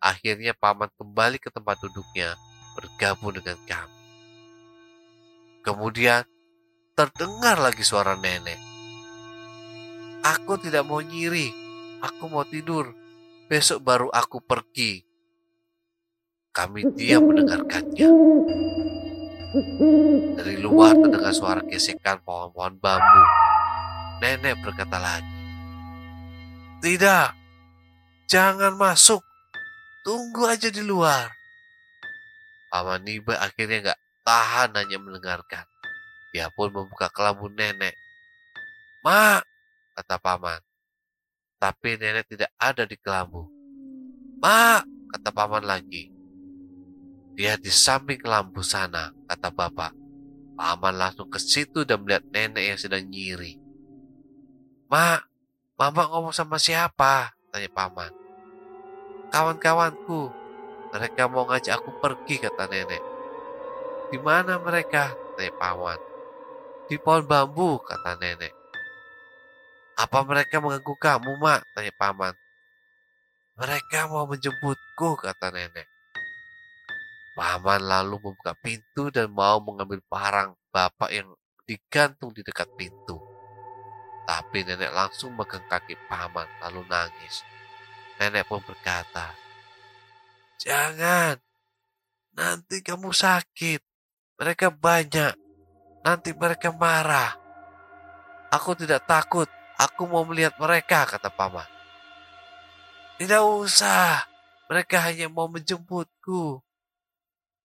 Akhirnya 0.02 0.50
paman 0.58 0.90
kembali 0.98 1.38
ke 1.38 1.46
tempat 1.54 1.78
duduknya, 1.78 2.34
bergabung 2.74 3.38
dengan 3.38 3.56
kami. 3.70 3.98
Kemudian 5.62 6.24
terdengar 7.00 7.56
lagi 7.56 7.80
suara 7.80 8.12
nenek. 8.12 8.60
Aku 10.20 10.60
tidak 10.60 10.84
mau 10.84 11.00
nyiri, 11.00 11.48
aku 12.04 12.28
mau 12.28 12.44
tidur. 12.44 12.92
Besok 13.48 13.80
baru 13.80 14.12
aku 14.12 14.44
pergi, 14.44 15.00
kami 16.52 16.92
diam 16.92 17.24
mendengarkannya. 17.24 18.10
Dari 20.36 20.56
luar 20.60 20.94
terdengar 21.00 21.32
suara 21.32 21.64
gesekan 21.64 22.20
pohon-pohon 22.20 22.76
bambu. 22.76 23.24
Nenek 24.20 24.60
berkata 24.60 25.00
lagi, 25.00 25.38
Tidak, 26.84 27.28
jangan 28.28 28.76
masuk. 28.76 29.24
Tunggu 30.04 30.52
aja 30.52 30.68
di 30.68 30.84
luar. 30.84 31.32
Paman 32.70 33.02
Niba 33.02 33.40
akhirnya 33.40 33.90
gak 33.90 34.00
tahan 34.22 34.76
hanya 34.76 35.00
mendengarkan. 35.00 35.69
Dia 36.30 36.46
pun 36.54 36.70
membuka 36.70 37.10
kelambu 37.10 37.50
nenek. 37.50 37.94
Mak, 39.02 39.42
kata 39.98 40.16
paman. 40.22 40.60
Tapi 41.58 41.98
nenek 41.98 42.30
tidak 42.30 42.50
ada 42.56 42.86
di 42.86 42.94
kelambu. 42.94 43.50
Mak, 44.38 44.86
kata 45.10 45.30
paman 45.34 45.66
lagi. 45.66 46.08
Dia 47.34 47.58
di 47.58 47.72
samping 47.72 48.22
lampu 48.22 48.62
sana, 48.62 49.10
kata 49.26 49.50
bapak. 49.50 49.92
Paman 50.54 50.94
langsung 50.94 51.26
ke 51.26 51.40
situ 51.40 51.82
dan 51.82 52.04
melihat 52.04 52.22
nenek 52.30 52.64
yang 52.74 52.78
sedang 52.78 53.04
nyiri. 53.08 53.58
Mak, 54.86 55.26
mama 55.74 56.02
ngomong 56.10 56.34
sama 56.36 56.60
siapa? 56.60 57.34
Tanya 57.50 57.70
paman. 57.74 58.12
Kawan-kawanku, 59.30 60.30
mereka 60.94 61.26
mau 61.26 61.46
ngajak 61.46 61.80
aku 61.80 61.90
pergi, 61.98 62.38
kata 62.38 62.70
nenek. 62.70 63.02
Di 64.10 64.18
mana 64.18 64.58
mereka? 64.62 65.14
Tanya 65.34 65.54
paman. 65.58 66.09
Di 66.90 66.98
pohon 66.98 67.22
bambu, 67.22 67.78
kata 67.86 68.18
nenek. 68.18 68.50
Apa 69.94 70.26
mereka 70.26 70.58
mengganggu 70.58 70.90
kamu, 70.98 71.38
mak? 71.38 71.62
Tanya 71.70 71.94
paman. 71.94 72.34
Mereka 73.62 74.10
mau 74.10 74.26
menjemputku, 74.26 75.14
kata 75.22 75.54
nenek. 75.54 75.86
Paman 77.38 77.86
lalu 77.86 78.18
membuka 78.18 78.58
pintu 78.58 79.06
dan 79.14 79.30
mau 79.30 79.62
mengambil 79.62 80.02
parang 80.10 80.58
bapak 80.74 81.14
yang 81.14 81.30
digantung 81.62 82.34
di 82.34 82.42
dekat 82.42 82.66
pintu. 82.74 83.22
Tapi 84.26 84.66
nenek 84.66 84.90
langsung 84.90 85.38
megang 85.38 85.62
kaki 85.70 85.94
paman 86.10 86.50
lalu 86.58 86.82
nangis. 86.90 87.46
Nenek 88.18 88.50
pun 88.50 88.58
berkata, 88.66 89.30
Jangan, 90.58 91.38
nanti 92.34 92.82
kamu 92.82 93.14
sakit. 93.14 93.78
Mereka 94.42 94.74
banyak, 94.74 95.38
nanti 96.04 96.32
mereka 96.32 96.72
marah. 96.72 97.36
Aku 98.50 98.74
tidak 98.74 99.06
takut, 99.06 99.46
aku 99.78 100.10
mau 100.10 100.26
melihat 100.26 100.56
mereka, 100.58 101.06
kata 101.06 101.30
paman. 101.30 101.66
Tidak 103.20 103.42
usah, 103.44 104.26
Mereka 104.70 105.02
hanya 105.02 105.26
mau 105.26 105.50
menjemputku. 105.50 106.62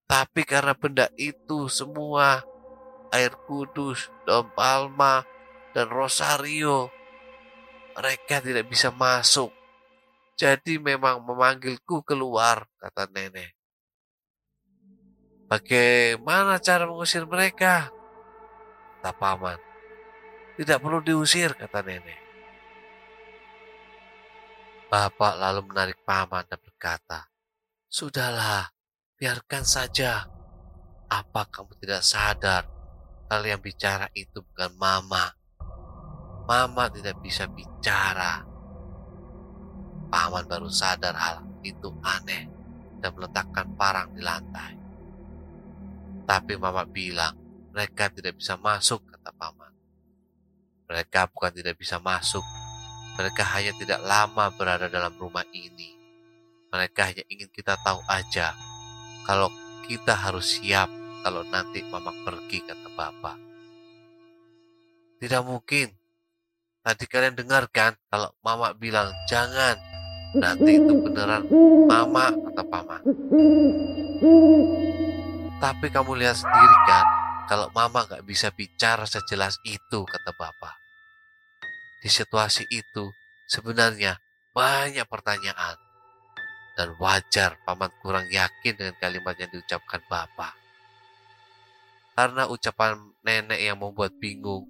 Tapi 0.10 0.42
karena 0.42 0.74
benda 0.74 1.06
itu 1.22 1.70
semua, 1.70 2.42
air 3.14 3.30
kudus, 3.46 4.10
Dom 4.26 4.50
Palma, 4.58 5.22
dan 5.78 5.86
Rosario, 5.94 6.90
mereka 7.94 8.42
tidak 8.42 8.66
bisa 8.68 8.90
masuk. 8.90 9.54
Jadi 10.36 10.82
memang 10.82 11.24
memanggilku 11.24 12.04
keluar, 12.04 12.68
kata 12.82 13.08
nenek. 13.14 13.56
Bagaimana 15.48 16.60
cara 16.60 16.84
mengusir 16.84 17.24
mereka? 17.24 17.95
Kata 19.06 19.22
paman. 19.22 19.60
Tidak 20.58 20.82
perlu 20.82 20.98
diusir, 20.98 21.54
kata 21.54 21.86
nenek. 21.86 22.18
Bapak 24.90 25.38
lalu 25.38 25.62
menarik 25.70 26.02
paman 26.02 26.42
dan 26.50 26.58
berkata, 26.58 27.30
Sudahlah, 27.86 28.66
biarkan 29.14 29.62
saja. 29.62 30.26
Apa 31.06 31.46
kamu 31.54 31.78
tidak 31.78 32.02
sadar 32.02 32.66
kalau 33.30 33.46
yang 33.46 33.62
bicara 33.62 34.10
itu 34.18 34.42
bukan 34.42 34.74
mama? 34.74 35.38
Mama 36.50 36.90
tidak 36.90 37.22
bisa 37.22 37.46
bicara. 37.46 38.42
Paman 40.10 40.50
baru 40.50 40.66
sadar 40.66 41.14
hal 41.14 41.46
itu 41.62 41.94
aneh 42.02 42.50
dan 43.06 43.14
meletakkan 43.14 43.70
parang 43.78 44.10
di 44.18 44.26
lantai. 44.26 44.74
Tapi 46.26 46.58
mama 46.58 46.82
bilang 46.90 47.45
mereka 47.76 48.08
tidak 48.08 48.40
bisa 48.40 48.56
masuk, 48.56 49.04
kata 49.12 49.36
paman. 49.36 49.76
Mereka 50.88 51.28
bukan 51.36 51.52
tidak 51.52 51.76
bisa 51.76 52.00
masuk, 52.00 52.48
mereka 53.20 53.44
hanya 53.52 53.76
tidak 53.76 54.00
lama 54.00 54.48
berada 54.56 54.88
dalam 54.88 55.12
rumah 55.20 55.44
ini. 55.52 55.92
Mereka 56.72 57.12
hanya 57.12 57.24
ingin 57.28 57.52
kita 57.52 57.76
tahu 57.84 58.00
aja 58.08 58.56
kalau 59.28 59.52
kita 59.84 60.16
harus 60.16 60.56
siap 60.56 60.88
kalau 61.20 61.44
nanti 61.52 61.84
mama 61.92 62.16
pergi, 62.24 62.64
kata 62.64 62.90
bapak. 62.96 63.38
Tidak 65.20 65.42
mungkin. 65.44 65.92
Tadi 66.86 67.04
kalian 67.10 67.36
dengar 67.36 67.66
kan 67.74 67.98
kalau 68.08 68.32
mama 68.40 68.72
bilang 68.72 69.12
jangan. 69.28 69.76
Nanti 70.38 70.78
itu 70.80 70.94
beneran 71.02 71.50
mama, 71.90 72.30
kata 72.30 72.64
paman. 72.72 73.02
Tapi 75.58 75.88
kamu 75.90 76.12
lihat 76.20 76.38
sendiri 76.38 76.78
kan, 76.86 77.05
kalau 77.46 77.70
mama 77.78 78.10
nggak 78.10 78.26
bisa 78.26 78.50
bicara 78.50 79.06
sejelas 79.06 79.62
itu, 79.66 80.02
kata 80.02 80.34
bapak. 80.34 80.76
Di 82.02 82.10
situasi 82.10 82.66
itu, 82.74 83.14
sebenarnya 83.46 84.18
banyak 84.54 85.06
pertanyaan. 85.06 85.78
Dan 86.76 86.92
wajar 87.00 87.56
paman 87.64 87.88
kurang 88.04 88.28
yakin 88.28 88.76
dengan 88.76 88.96
kalimat 89.00 89.38
yang 89.40 89.48
diucapkan 89.48 90.04
bapak. 90.12 90.54
Karena 92.18 92.50
ucapan 92.52 93.00
nenek 93.24 93.62
yang 93.62 93.80
membuat 93.80 94.12
bingung. 94.20 94.68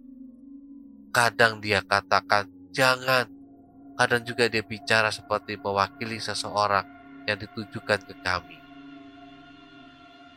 Kadang 1.10 1.64
dia 1.64 1.82
katakan, 1.82 2.46
jangan. 2.70 3.26
Kadang 3.96 4.22
juga 4.28 4.52
dia 4.52 4.62
bicara 4.62 5.10
seperti 5.10 5.58
mewakili 5.58 6.20
seseorang 6.20 6.86
yang 7.26 7.40
ditujukan 7.40 8.06
ke 8.06 8.14
kami. 8.22 8.65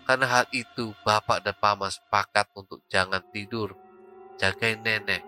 Karena 0.08 0.24
hal 0.24 0.48
itu, 0.56 0.96
bapak 1.04 1.44
dan 1.44 1.52
paman 1.60 1.92
sepakat 1.92 2.48
untuk 2.56 2.80
jangan 2.88 3.20
tidur, 3.28 3.76
jagain 4.40 4.80
nenek. 4.80 5.20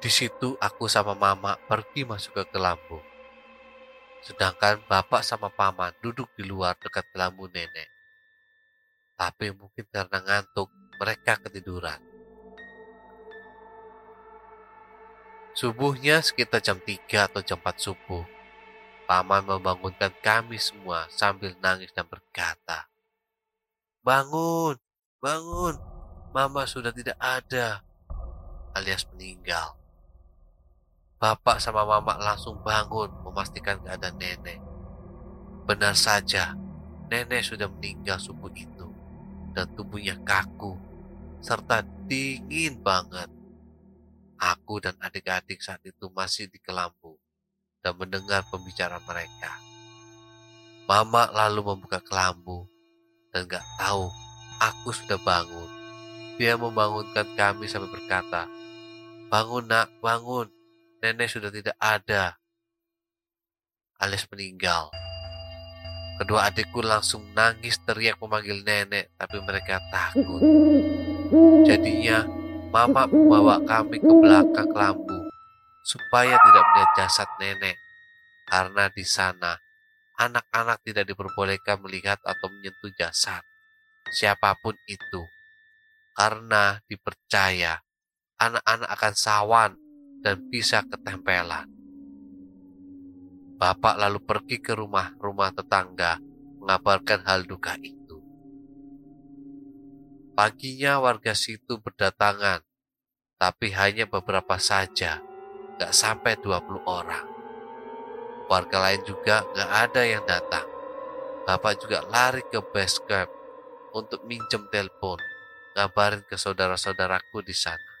Di 0.00 0.08
situ 0.08 0.56
aku 0.56 0.88
sama 0.88 1.12
mama 1.12 1.60
pergi 1.68 2.08
masuk 2.08 2.40
ke 2.40 2.56
kelambu. 2.56 3.04
Sedangkan 4.24 4.80
bapak 4.88 5.20
sama 5.20 5.52
paman 5.52 5.92
duduk 6.00 6.32
di 6.40 6.48
luar 6.48 6.72
dekat 6.80 7.04
kelambu 7.12 7.52
nenek. 7.52 7.92
Tapi 9.20 9.52
mungkin 9.52 9.84
karena 9.92 10.24
ngantuk, 10.24 10.72
mereka 10.96 11.36
ketiduran. 11.36 12.00
Subuhnya 15.52 16.24
sekitar 16.24 16.64
jam 16.64 16.80
3 16.80 17.28
atau 17.28 17.44
jam 17.44 17.60
4 17.60 17.76
subuh, 17.76 18.24
Paman 19.04 19.44
membangunkan 19.44 20.08
kami 20.24 20.56
semua 20.56 21.04
sambil 21.12 21.52
nangis 21.60 21.92
dan 21.92 22.08
berkata, 22.08 22.88
Bangun, 24.00 24.80
bangun, 25.20 25.76
mama 26.32 26.64
sudah 26.64 26.88
tidak 26.88 27.20
ada, 27.20 27.84
alias 28.72 29.04
meninggal. 29.12 29.76
Bapak 31.20 31.60
sama 31.60 31.84
mama 31.84 32.16
langsung 32.16 32.60
bangun 32.64 33.12
memastikan 33.28 33.76
keadaan 33.84 34.16
nenek. 34.16 34.60
Benar 35.68 35.92
saja, 35.96 36.56
nenek 37.12 37.44
sudah 37.44 37.68
meninggal 37.68 38.16
subuh 38.16 38.52
itu 38.56 38.88
dan 39.52 39.68
tubuhnya 39.76 40.16
kaku 40.24 40.80
serta 41.44 41.84
dingin 42.08 42.80
banget. 42.80 43.28
Aku 44.40 44.80
dan 44.80 44.96
adik-adik 45.00 45.60
saat 45.60 45.80
itu 45.84 46.08
masih 46.12 46.48
di 46.48 46.56
kelambu 46.56 47.20
dan 47.84 47.92
mendengar 48.00 48.40
pembicaraan 48.48 49.04
mereka. 49.04 49.52
Mama 50.88 51.28
lalu 51.28 51.60
membuka 51.60 52.00
kelambu 52.00 52.64
dan 53.28 53.44
gak 53.44 53.64
tahu 53.76 54.08
aku 54.56 54.88
sudah 54.96 55.20
bangun. 55.20 55.68
Dia 56.40 56.56
membangunkan 56.56 57.28
kami 57.36 57.68
sampai 57.68 57.92
berkata, 57.92 58.48
Bangun 59.28 59.68
nak, 59.68 59.92
bangun. 60.00 60.48
Nenek 61.04 61.28
sudah 61.28 61.52
tidak 61.52 61.76
ada. 61.76 62.40
Alias 64.00 64.24
meninggal. 64.32 64.88
Kedua 66.16 66.48
adikku 66.48 66.80
langsung 66.80 67.26
nangis 67.36 67.76
teriak 67.84 68.16
memanggil 68.22 68.64
nenek, 68.64 69.12
tapi 69.18 69.42
mereka 69.42 69.82
takut. 69.92 70.40
Jadinya, 71.66 72.24
mama 72.70 73.04
membawa 73.10 73.58
kami 73.66 73.98
ke 73.98 74.12
belakang 74.22 74.70
kelambu 74.70 75.13
supaya 75.84 76.40
tidak 76.40 76.64
melihat 76.72 76.90
jasad 76.96 77.28
nenek, 77.36 77.76
karena 78.48 78.88
di 78.88 79.04
sana 79.04 79.60
anak-anak 80.16 80.80
tidak 80.80 81.04
diperbolehkan 81.12 81.76
melihat 81.84 82.16
atau 82.24 82.48
menyentuh 82.48 82.88
jasad 82.96 83.44
siapa 84.08 84.56
pun 84.64 84.72
itu, 84.88 85.22
karena 86.16 86.80
dipercaya 86.88 87.84
anak-anak 88.40 88.88
akan 88.88 89.14
sawan 89.14 89.72
dan 90.24 90.40
bisa 90.48 90.80
ketempelan. 90.88 91.68
Bapak 93.60 94.00
lalu 94.00 94.18
pergi 94.24 94.58
ke 94.60 94.72
rumah-rumah 94.72 95.52
tetangga 95.52 96.18
mengabarkan 96.58 97.28
hal 97.28 97.44
duka 97.44 97.76
itu. 97.80 98.18
Paginya 100.34 100.98
warga 100.98 101.36
situ 101.36 101.78
berdatangan, 101.78 102.64
tapi 103.38 103.70
hanya 103.70 104.10
beberapa 104.10 104.58
saja 104.58 105.22
gak 105.80 105.92
sampai 105.94 106.38
20 106.38 106.84
orang. 106.86 107.26
Warga 108.46 108.78
lain 108.90 109.02
juga 109.08 109.42
gak 109.56 109.70
ada 109.90 110.02
yang 110.04 110.22
datang. 110.28 110.66
Bapak 111.44 111.76
juga 111.82 112.04
lari 112.08 112.40
ke 112.48 112.60
base 112.60 113.00
camp 113.04 113.28
untuk 113.92 114.24
minjem 114.24 114.64
telepon, 114.72 115.20
ngabarin 115.76 116.24
ke 116.24 116.40
saudara-saudaraku 116.40 117.44
di 117.44 117.52
sana. 117.52 117.92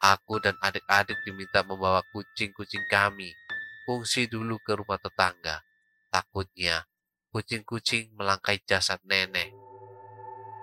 Aku 0.00 0.40
dan 0.40 0.56
adik-adik 0.64 1.20
diminta 1.28 1.60
membawa 1.60 2.00
kucing-kucing 2.08 2.88
kami 2.88 3.36
fungsi 3.84 4.24
dulu 4.24 4.56
ke 4.64 4.72
rumah 4.72 4.96
tetangga. 4.96 5.60
Takutnya 6.08 6.88
kucing-kucing 7.28 8.16
melangkai 8.16 8.64
jasad 8.64 8.98
nenek. 9.04 9.52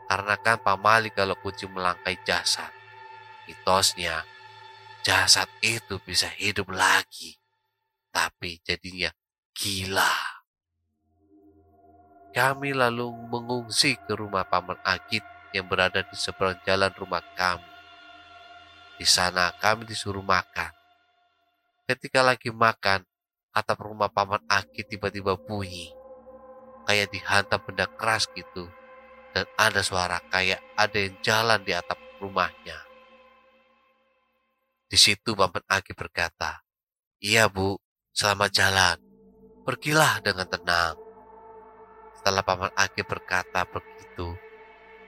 Karena 0.10 0.36
kan 0.42 0.58
pamali 0.64 1.14
kalau 1.14 1.38
kucing 1.38 1.70
melangkai 1.70 2.18
jasad. 2.26 2.74
Mitosnya 3.46 4.26
jasad 5.08 5.48
itu 5.64 6.04
bisa 6.04 6.28
hidup 6.36 6.68
lagi, 6.68 7.40
tapi 8.12 8.60
jadinya 8.60 9.08
gila. 9.56 10.12
Kami 12.36 12.76
lalu 12.76 13.08
mengungsi 13.32 13.96
ke 14.04 14.20
rumah 14.20 14.44
Paman 14.44 14.76
Agit 14.84 15.24
yang 15.56 15.72
berada 15.72 16.04
di 16.04 16.12
seberang 16.20 16.60
jalan 16.68 16.92
rumah 17.00 17.24
kami. 17.40 17.72
Di 19.00 19.08
sana 19.08 19.56
kami 19.56 19.88
disuruh 19.88 20.20
makan. 20.20 20.76
Ketika 21.88 22.20
lagi 22.20 22.52
makan, 22.52 23.08
atap 23.56 23.80
rumah 23.80 24.12
Paman 24.12 24.44
Agit 24.52 24.92
tiba-tiba 24.92 25.40
bunyi. 25.40 25.88
Kayak 26.84 27.16
dihantam 27.16 27.64
benda 27.64 27.88
keras 27.88 28.28
gitu. 28.36 28.68
Dan 29.32 29.48
ada 29.56 29.80
suara 29.80 30.20
kayak 30.28 30.60
ada 30.76 30.98
yang 31.00 31.16
jalan 31.24 31.64
di 31.64 31.72
atap 31.72 31.96
rumahnya. 32.20 32.87
Di 34.88 34.96
situ 34.96 35.36
Paman 35.36 35.68
Agi 35.68 35.92
berkata, 35.92 36.64
Iya 37.20 37.52
bu, 37.52 37.76
selamat 38.16 38.50
jalan. 38.56 38.98
Pergilah 39.68 40.24
dengan 40.24 40.48
tenang. 40.48 40.96
Setelah 42.16 42.40
Paman 42.40 42.72
Agi 42.72 43.04
berkata 43.04 43.68
begitu, 43.68 44.32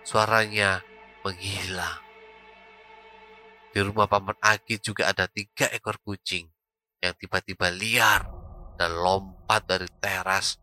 suaranya 0.03 0.83
menghilang. 1.23 2.03
Di 3.71 3.79
rumah 3.79 4.11
Paman 4.11 4.35
Agi 4.43 4.83
juga 4.83 5.15
ada 5.15 5.31
tiga 5.31 5.71
ekor 5.71 5.95
kucing 6.03 6.43
yang 6.99 7.15
tiba-tiba 7.15 7.71
liar 7.71 8.27
dan 8.75 8.99
lompat 8.99 9.63
dari 9.63 9.87
teras, 10.03 10.59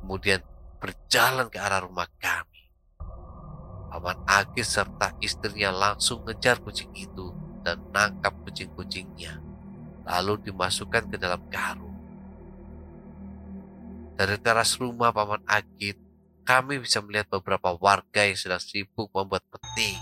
kemudian 0.00 0.40
berjalan 0.80 1.52
ke 1.52 1.60
arah 1.60 1.84
rumah 1.84 2.08
kami. 2.16 2.72
Paman 3.92 4.24
Agis 4.24 4.72
serta 4.72 5.12
istrinya 5.20 5.68
langsung 5.68 6.24
ngejar 6.24 6.64
kucing 6.64 6.90
itu 6.96 7.33
dan 7.64 7.80
nangkap 7.90 8.36
kucing-kucingnya, 8.44 9.40
lalu 10.04 10.36
dimasukkan 10.44 11.08
ke 11.08 11.16
dalam 11.16 11.40
karung. 11.48 11.96
Dari 14.14 14.36
teras 14.38 14.76
rumah 14.78 15.10
Paman 15.10 15.42
Agit, 15.48 15.98
kami 16.44 16.78
bisa 16.78 17.00
melihat 17.00 17.26
beberapa 17.32 17.74
warga 17.74 18.22
yang 18.22 18.38
sedang 18.38 18.62
sibuk 18.62 19.08
membuat 19.10 19.42
peti. 19.48 19.96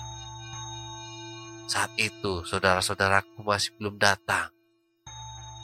Saat 1.71 1.97
itu, 1.97 2.45
saudara-saudaraku 2.45 3.41
masih 3.41 3.73
belum 3.81 3.97
datang. 3.97 4.53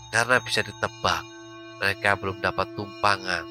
Karena 0.08 0.40
bisa 0.40 0.64
ditebak, 0.64 1.20
mereka 1.82 2.16
belum 2.16 2.40
dapat 2.40 2.72
tumpangan. 2.72 3.44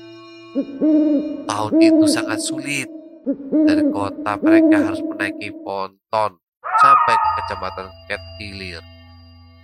Tahun 1.45 1.73
itu 1.77 2.05
sangat 2.09 2.41
sulit. 2.41 2.89
Dari 3.67 3.83
kota 3.91 4.39
mereka 4.39 4.87
harus 4.87 5.03
menaiki 5.03 5.51
ponton 5.61 6.39
sampai 6.81 7.15
ke 7.17 7.29
kecamatan 7.41 7.87
Ketkilir. 8.05 8.83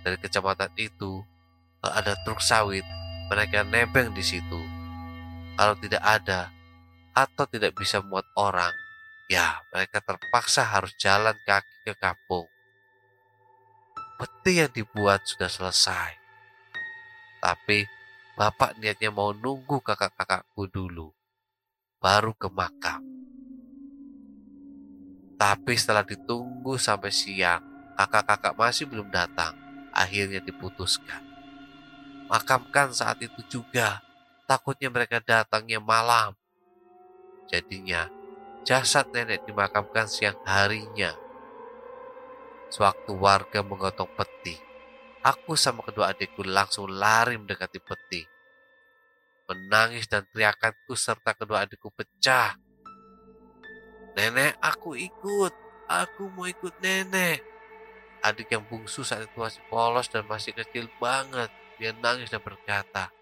Dari 0.04 0.16
kecamatan 0.20 0.70
itu, 0.76 1.24
ada 1.80 2.16
truk 2.24 2.40
sawit, 2.40 2.84
mereka 3.28 3.64
nebeng 3.64 4.12
di 4.12 4.24
situ 4.24 4.84
kalau 5.54 5.78
tidak 5.78 6.02
ada 6.02 6.50
atau 7.14 7.46
tidak 7.46 7.78
bisa 7.78 8.02
muat 8.02 8.26
orang, 8.34 8.74
ya 9.30 9.62
mereka 9.70 10.02
terpaksa 10.02 10.66
harus 10.66 10.90
jalan 10.98 11.34
kaki 11.46 11.86
ke 11.86 11.94
kampung. 11.94 12.50
Peti 14.18 14.62
yang 14.62 14.70
dibuat 14.70 15.22
sudah 15.26 15.46
selesai. 15.46 16.10
Tapi 17.38 17.86
bapak 18.34 18.82
niatnya 18.82 19.14
mau 19.14 19.30
nunggu 19.30 19.78
kakak-kakakku 19.78 20.66
dulu, 20.66 21.14
baru 22.02 22.34
ke 22.34 22.50
makam. 22.50 23.02
Tapi 25.34 25.74
setelah 25.74 26.06
ditunggu 26.06 26.78
sampai 26.78 27.10
siang, 27.10 27.60
kakak-kakak 27.98 28.54
masih 28.54 28.86
belum 28.86 29.10
datang. 29.10 29.54
Akhirnya 29.94 30.42
diputuskan. 30.42 31.22
Makamkan 32.30 32.90
saat 32.90 33.20
itu 33.22 33.42
juga 33.46 34.04
Takutnya 34.44 34.92
mereka 34.92 35.24
datangnya 35.24 35.80
malam. 35.80 36.36
Jadinya, 37.48 38.12
jasad 38.60 39.08
nenek 39.16 39.40
dimakamkan 39.48 40.04
siang 40.04 40.36
harinya. 40.44 41.16
Sewaktu 42.68 43.16
warga 43.16 43.64
menggotong 43.64 44.12
peti, 44.12 44.60
aku 45.24 45.56
sama 45.56 45.80
kedua 45.80 46.12
adikku 46.12 46.44
langsung 46.44 46.92
lari 46.92 47.40
mendekati 47.40 47.80
peti. 47.80 48.22
Menangis 49.48 50.12
dan 50.12 50.28
teriakanku 50.28 50.92
serta 50.92 51.32
kedua 51.32 51.64
adikku 51.64 51.88
pecah. 51.88 52.60
Nenek, 54.14 54.54
aku 54.62 54.94
ikut. 54.94 55.52
Aku 55.90 56.30
mau 56.32 56.46
ikut 56.48 56.78
nenek. 56.80 57.42
Adik 58.24 58.56
yang 58.56 58.64
bungsu 58.64 59.04
saat 59.04 59.28
itu 59.28 59.36
masih 59.36 59.60
polos 59.68 60.08
dan 60.08 60.24
masih 60.24 60.56
kecil 60.56 60.88
banget. 60.96 61.52
Dia 61.76 61.92
nangis 61.92 62.32
dan 62.32 62.40
berkata, 62.40 63.12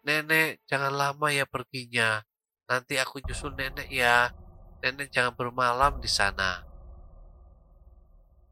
Nenek, 0.00 0.64
jangan 0.64 0.94
lama 0.96 1.28
ya 1.28 1.44
perginya. 1.44 2.24
Nanti 2.64 2.96
aku 2.96 3.20
nyusul 3.20 3.52
nenek 3.52 3.90
ya. 3.92 4.32
Nenek 4.80 5.12
jangan 5.12 5.36
bermalam 5.36 6.00
di 6.00 6.08
sana. 6.08 6.64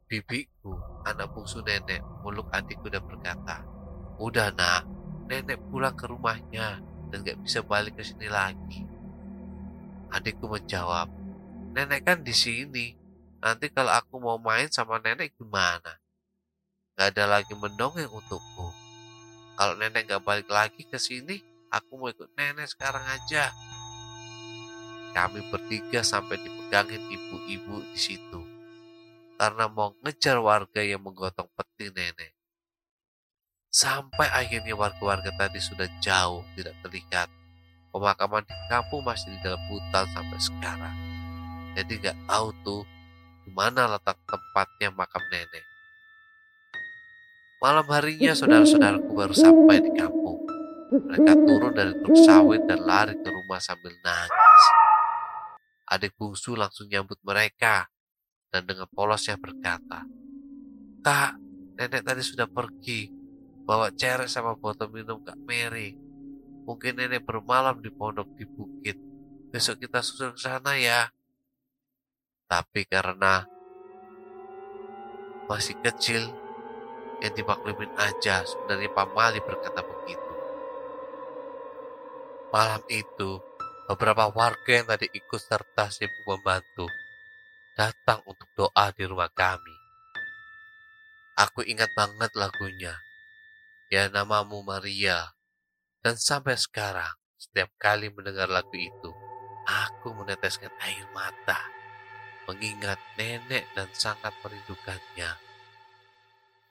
Bibiku, 0.09 0.77
anak 1.09 1.33
bungsu 1.33 1.65
nenek, 1.65 2.05
muluk 2.21 2.53
adikku 2.53 2.93
dan 2.93 3.05
berkata, 3.07 3.65
Udah 4.21 4.53
nak, 4.53 4.85
nenek 5.29 5.61
pulang 5.73 5.95
ke 5.97 6.05
rumahnya 6.05 6.81
dan 7.09 7.25
gak 7.25 7.41
bisa 7.41 7.65
balik 7.65 7.97
ke 7.97 8.05
sini 8.05 8.29
lagi. 8.29 8.85
Adikku 10.13 10.49
menjawab, 10.49 11.09
Nenek 11.77 12.01
kan 12.05 12.25
di 12.25 12.33
sini. 12.33 12.97
Nanti 13.39 13.71
kalau 13.71 13.95
aku 13.95 14.19
mau 14.19 14.41
main 14.41 14.67
sama 14.73 14.99
nenek 14.99 15.37
gimana? 15.39 16.01
Gak 16.99 17.15
ada 17.15 17.39
lagi 17.39 17.55
mendongeng 17.55 18.11
untukku. 18.11 18.69
Kalau 19.55 19.75
nenek 19.79 20.11
gak 20.11 20.27
balik 20.27 20.51
lagi 20.51 20.83
ke 20.83 20.99
sini, 20.99 21.39
aku 21.71 21.95
mau 21.95 22.11
ikut 22.11 22.35
nenek 22.35 22.67
sekarang 22.67 23.05
aja. 23.07 23.55
Kami 25.15 25.47
bertiga 25.51 26.03
sampai 26.03 26.43
dipegangin 26.43 27.01
ibu-ibu 27.11 27.87
di 27.95 27.99
situ. 27.99 28.41
Karena 29.39 29.71
mau 29.71 29.95
ngejar 30.03 30.43
warga 30.43 30.83
yang 30.83 31.07
menggotong 31.07 31.47
peti 31.55 31.95
nenek. 31.95 32.35
Sampai 33.71 34.27
akhirnya 34.35 34.75
warga-warga 34.75 35.31
tadi 35.37 35.63
sudah 35.63 35.87
jauh 36.03 36.43
tidak 36.59 36.75
terlihat. 36.83 37.31
Pemakaman 37.95 38.43
di 38.43 38.57
kampung 38.67 39.07
masih 39.07 39.31
di 39.31 39.39
dalam 39.47 39.63
hutan 39.71 40.05
sampai 40.11 40.41
sekarang. 40.43 41.08
Jadi 41.79 42.03
gak 42.03 42.19
tahu 42.27 42.51
tuh 42.67 42.83
di 43.47 43.55
mana 43.55 43.87
letak 43.87 44.19
tempatnya 44.27 44.91
makam 44.91 45.23
nenek. 45.31 45.63
Malam 47.63 47.87
harinya 47.95 48.35
saudara-saudaraku 48.35 49.15
baru 49.15 49.31
sampai 49.31 49.79
di 49.79 49.95
kampung. 49.95 50.43
Mereka 50.91 51.33
turun 51.47 51.71
dari 51.79 51.95
truk 52.03 52.19
sawit 52.19 52.67
dan 52.67 52.83
lari 52.83 53.15
ke 53.15 53.31
rumah 53.31 53.63
sambil 53.63 53.95
nangis. 54.03 54.63
Adik 55.87 56.19
bungsu 56.19 56.59
langsung 56.59 56.91
nyambut 56.91 57.23
mereka 57.23 57.87
dan 58.51 58.67
dengan 58.67 58.91
polosnya 58.91 59.39
berkata, 59.39 60.03
Kak, 60.99 61.39
nenek 61.79 62.03
tadi 62.03 62.27
sudah 62.27 62.51
pergi, 62.51 63.07
bawa 63.63 63.95
ceret 63.95 64.27
sama 64.27 64.59
botol 64.59 64.91
minum 64.91 65.23
Kak 65.23 65.39
Mary. 65.47 65.95
Mungkin 66.67 66.99
nenek 66.99 67.23
bermalam 67.23 67.79
di 67.79 67.91
pondok 67.95 68.35
di 68.35 68.45
bukit. 68.51 68.99
Besok 69.55 69.79
kita 69.87 70.03
susul 70.03 70.35
ke 70.35 70.41
sana 70.43 70.75
ya. 70.75 71.07
Tapi 72.49 72.89
karena 72.89 73.45
masih 75.49 75.77
kecil, 75.85 76.33
yang 77.21 77.35
dimaklumin 77.37 77.93
aja 78.01 78.47
sebenarnya 78.49 78.89
Pak 78.89 79.09
Mali 79.13 79.41
berkata 79.45 79.85
begitu. 79.85 80.35
Malam 82.49 82.81
itu, 82.89 83.37
beberapa 83.85 84.33
warga 84.33 84.73
yang 84.73 84.89
tadi 84.89 85.13
ikut 85.13 85.41
serta 85.41 85.93
sibuk 85.93 86.25
membantu 86.25 86.89
datang 87.77 88.25
untuk 88.25 88.49
doa 88.57 88.91
di 88.97 89.05
rumah 89.05 89.29
kami. 89.29 89.77
Aku 91.39 91.63
ingat 91.63 91.93
banget 91.95 92.33
lagunya. 92.35 92.97
Ya 93.93 94.11
namamu 94.11 94.65
Maria. 94.65 95.37
Dan 96.03 96.17
sampai 96.19 96.59
sekarang, 96.59 97.15
setiap 97.39 97.71
kali 97.79 98.11
mendengar 98.11 98.51
lagu 98.51 98.75
itu, 98.75 99.11
aku 99.67 100.17
meneteskan 100.17 100.71
air 100.83 101.07
mata. 101.15 101.78
Mengingat 102.49 102.97
nenek 103.21 103.69
dan 103.77 103.93
sangat 103.93 104.33
merindukannya. 104.41 105.37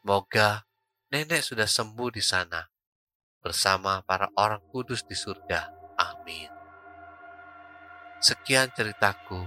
Semoga 0.02 0.66
nenek 1.13 1.46
sudah 1.46 1.70
sembuh 1.70 2.10
di 2.10 2.24
sana 2.26 2.66
bersama 3.46 4.02
para 4.02 4.28
orang 4.36 4.60
kudus 4.74 5.06
di 5.06 5.13
surga. 5.13 5.70
Amin. 6.02 6.50
Sekian 8.18 8.74
ceritaku. 8.74 9.38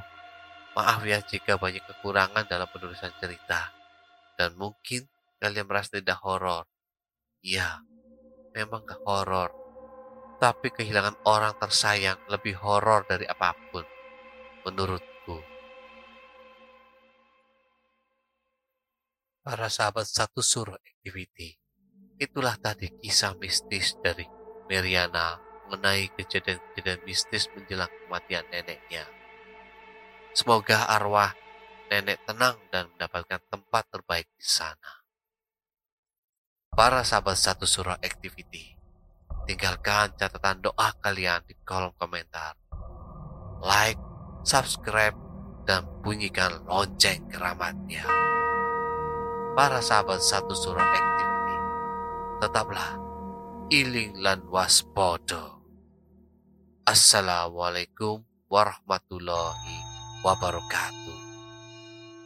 Maaf 0.79 1.03
ya 1.03 1.19
jika 1.19 1.59
banyak 1.59 1.83
kekurangan 1.83 2.47
dalam 2.47 2.71
penulisan 2.71 3.11
cerita. 3.19 3.75
Dan 4.39 4.55
mungkin 4.55 5.11
kalian 5.43 5.67
merasa 5.67 5.99
tidak 5.99 6.23
horor. 6.23 6.65
Ya, 7.43 7.83
memang 8.55 8.87
gak 8.87 9.03
horor. 9.03 9.51
Tapi 10.39 10.73
kehilangan 10.73 11.21
orang 11.27 11.59
tersayang 11.59 12.17
lebih 12.31 12.57
horor 12.63 13.05
dari 13.05 13.27
apa 13.27 13.53
pun. 13.69 13.85
Menurut 14.65 15.03
para 19.41 19.73
sahabat 19.73 20.05
satu 20.05 20.45
suruh 20.45 20.77
activity. 20.77 21.57
Itulah 22.21 22.61
tadi 22.61 22.93
kisah 23.01 23.33
mistis 23.41 23.97
dari 24.05 24.29
Meriana 24.69 25.41
mengenai 25.67 26.13
kejadian-kejadian 26.15 27.01
mistis 27.09 27.49
menjelang 27.57 27.89
kematian 28.05 28.45
neneknya. 28.53 29.09
Semoga 30.37 30.87
arwah 30.93 31.33
nenek 31.89 32.23
tenang 32.29 32.61
dan 32.69 32.93
mendapatkan 32.95 33.41
tempat 33.49 33.85
terbaik 33.89 34.29
di 34.37 34.47
sana. 34.47 35.03
Para 36.71 37.03
sahabat 37.03 37.35
satu 37.35 37.67
surah 37.67 37.99
activity, 37.99 38.79
tinggalkan 39.49 40.15
catatan 40.15 40.63
doa 40.63 40.95
kalian 41.03 41.43
di 41.49 41.59
kolom 41.67 41.91
komentar. 41.99 42.55
Like, 43.59 43.99
subscribe, 44.47 45.19
dan 45.67 45.85
bunyikan 46.01 46.65
lonceng 46.65 47.29
keramatnya 47.29 48.31
para 49.61 49.85
sahabat 49.85 50.25
satu 50.25 50.57
surat 50.57 50.89
ini. 50.89 51.27
Tetaplah 52.41 52.97
iling 53.69 54.17
lan 54.17 54.41
waspodo. 54.49 55.61
Assalamualaikum 56.89 58.25
warahmatullahi 58.49 59.77
wabarakatuh. 60.25 61.21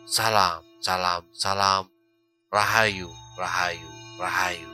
Salam, 0.06 0.62
salam, 0.78 1.26
salam. 1.34 1.90
Rahayu, 2.54 3.10
rahayu, 3.34 3.90
rahayu. 4.14 4.70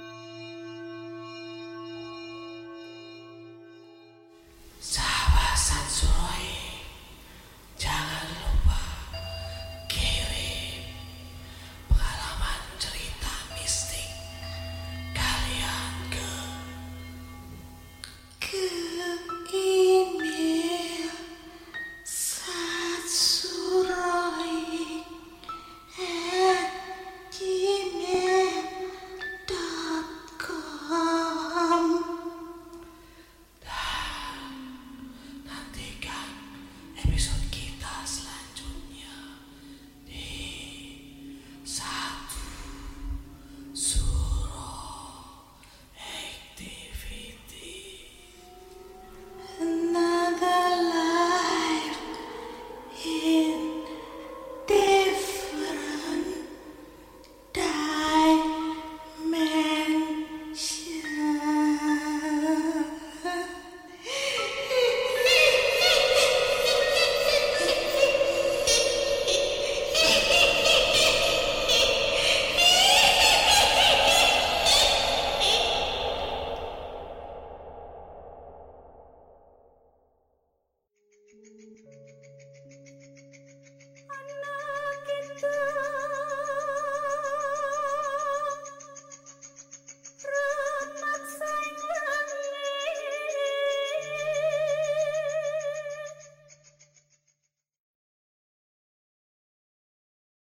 Sa 4.84 5.09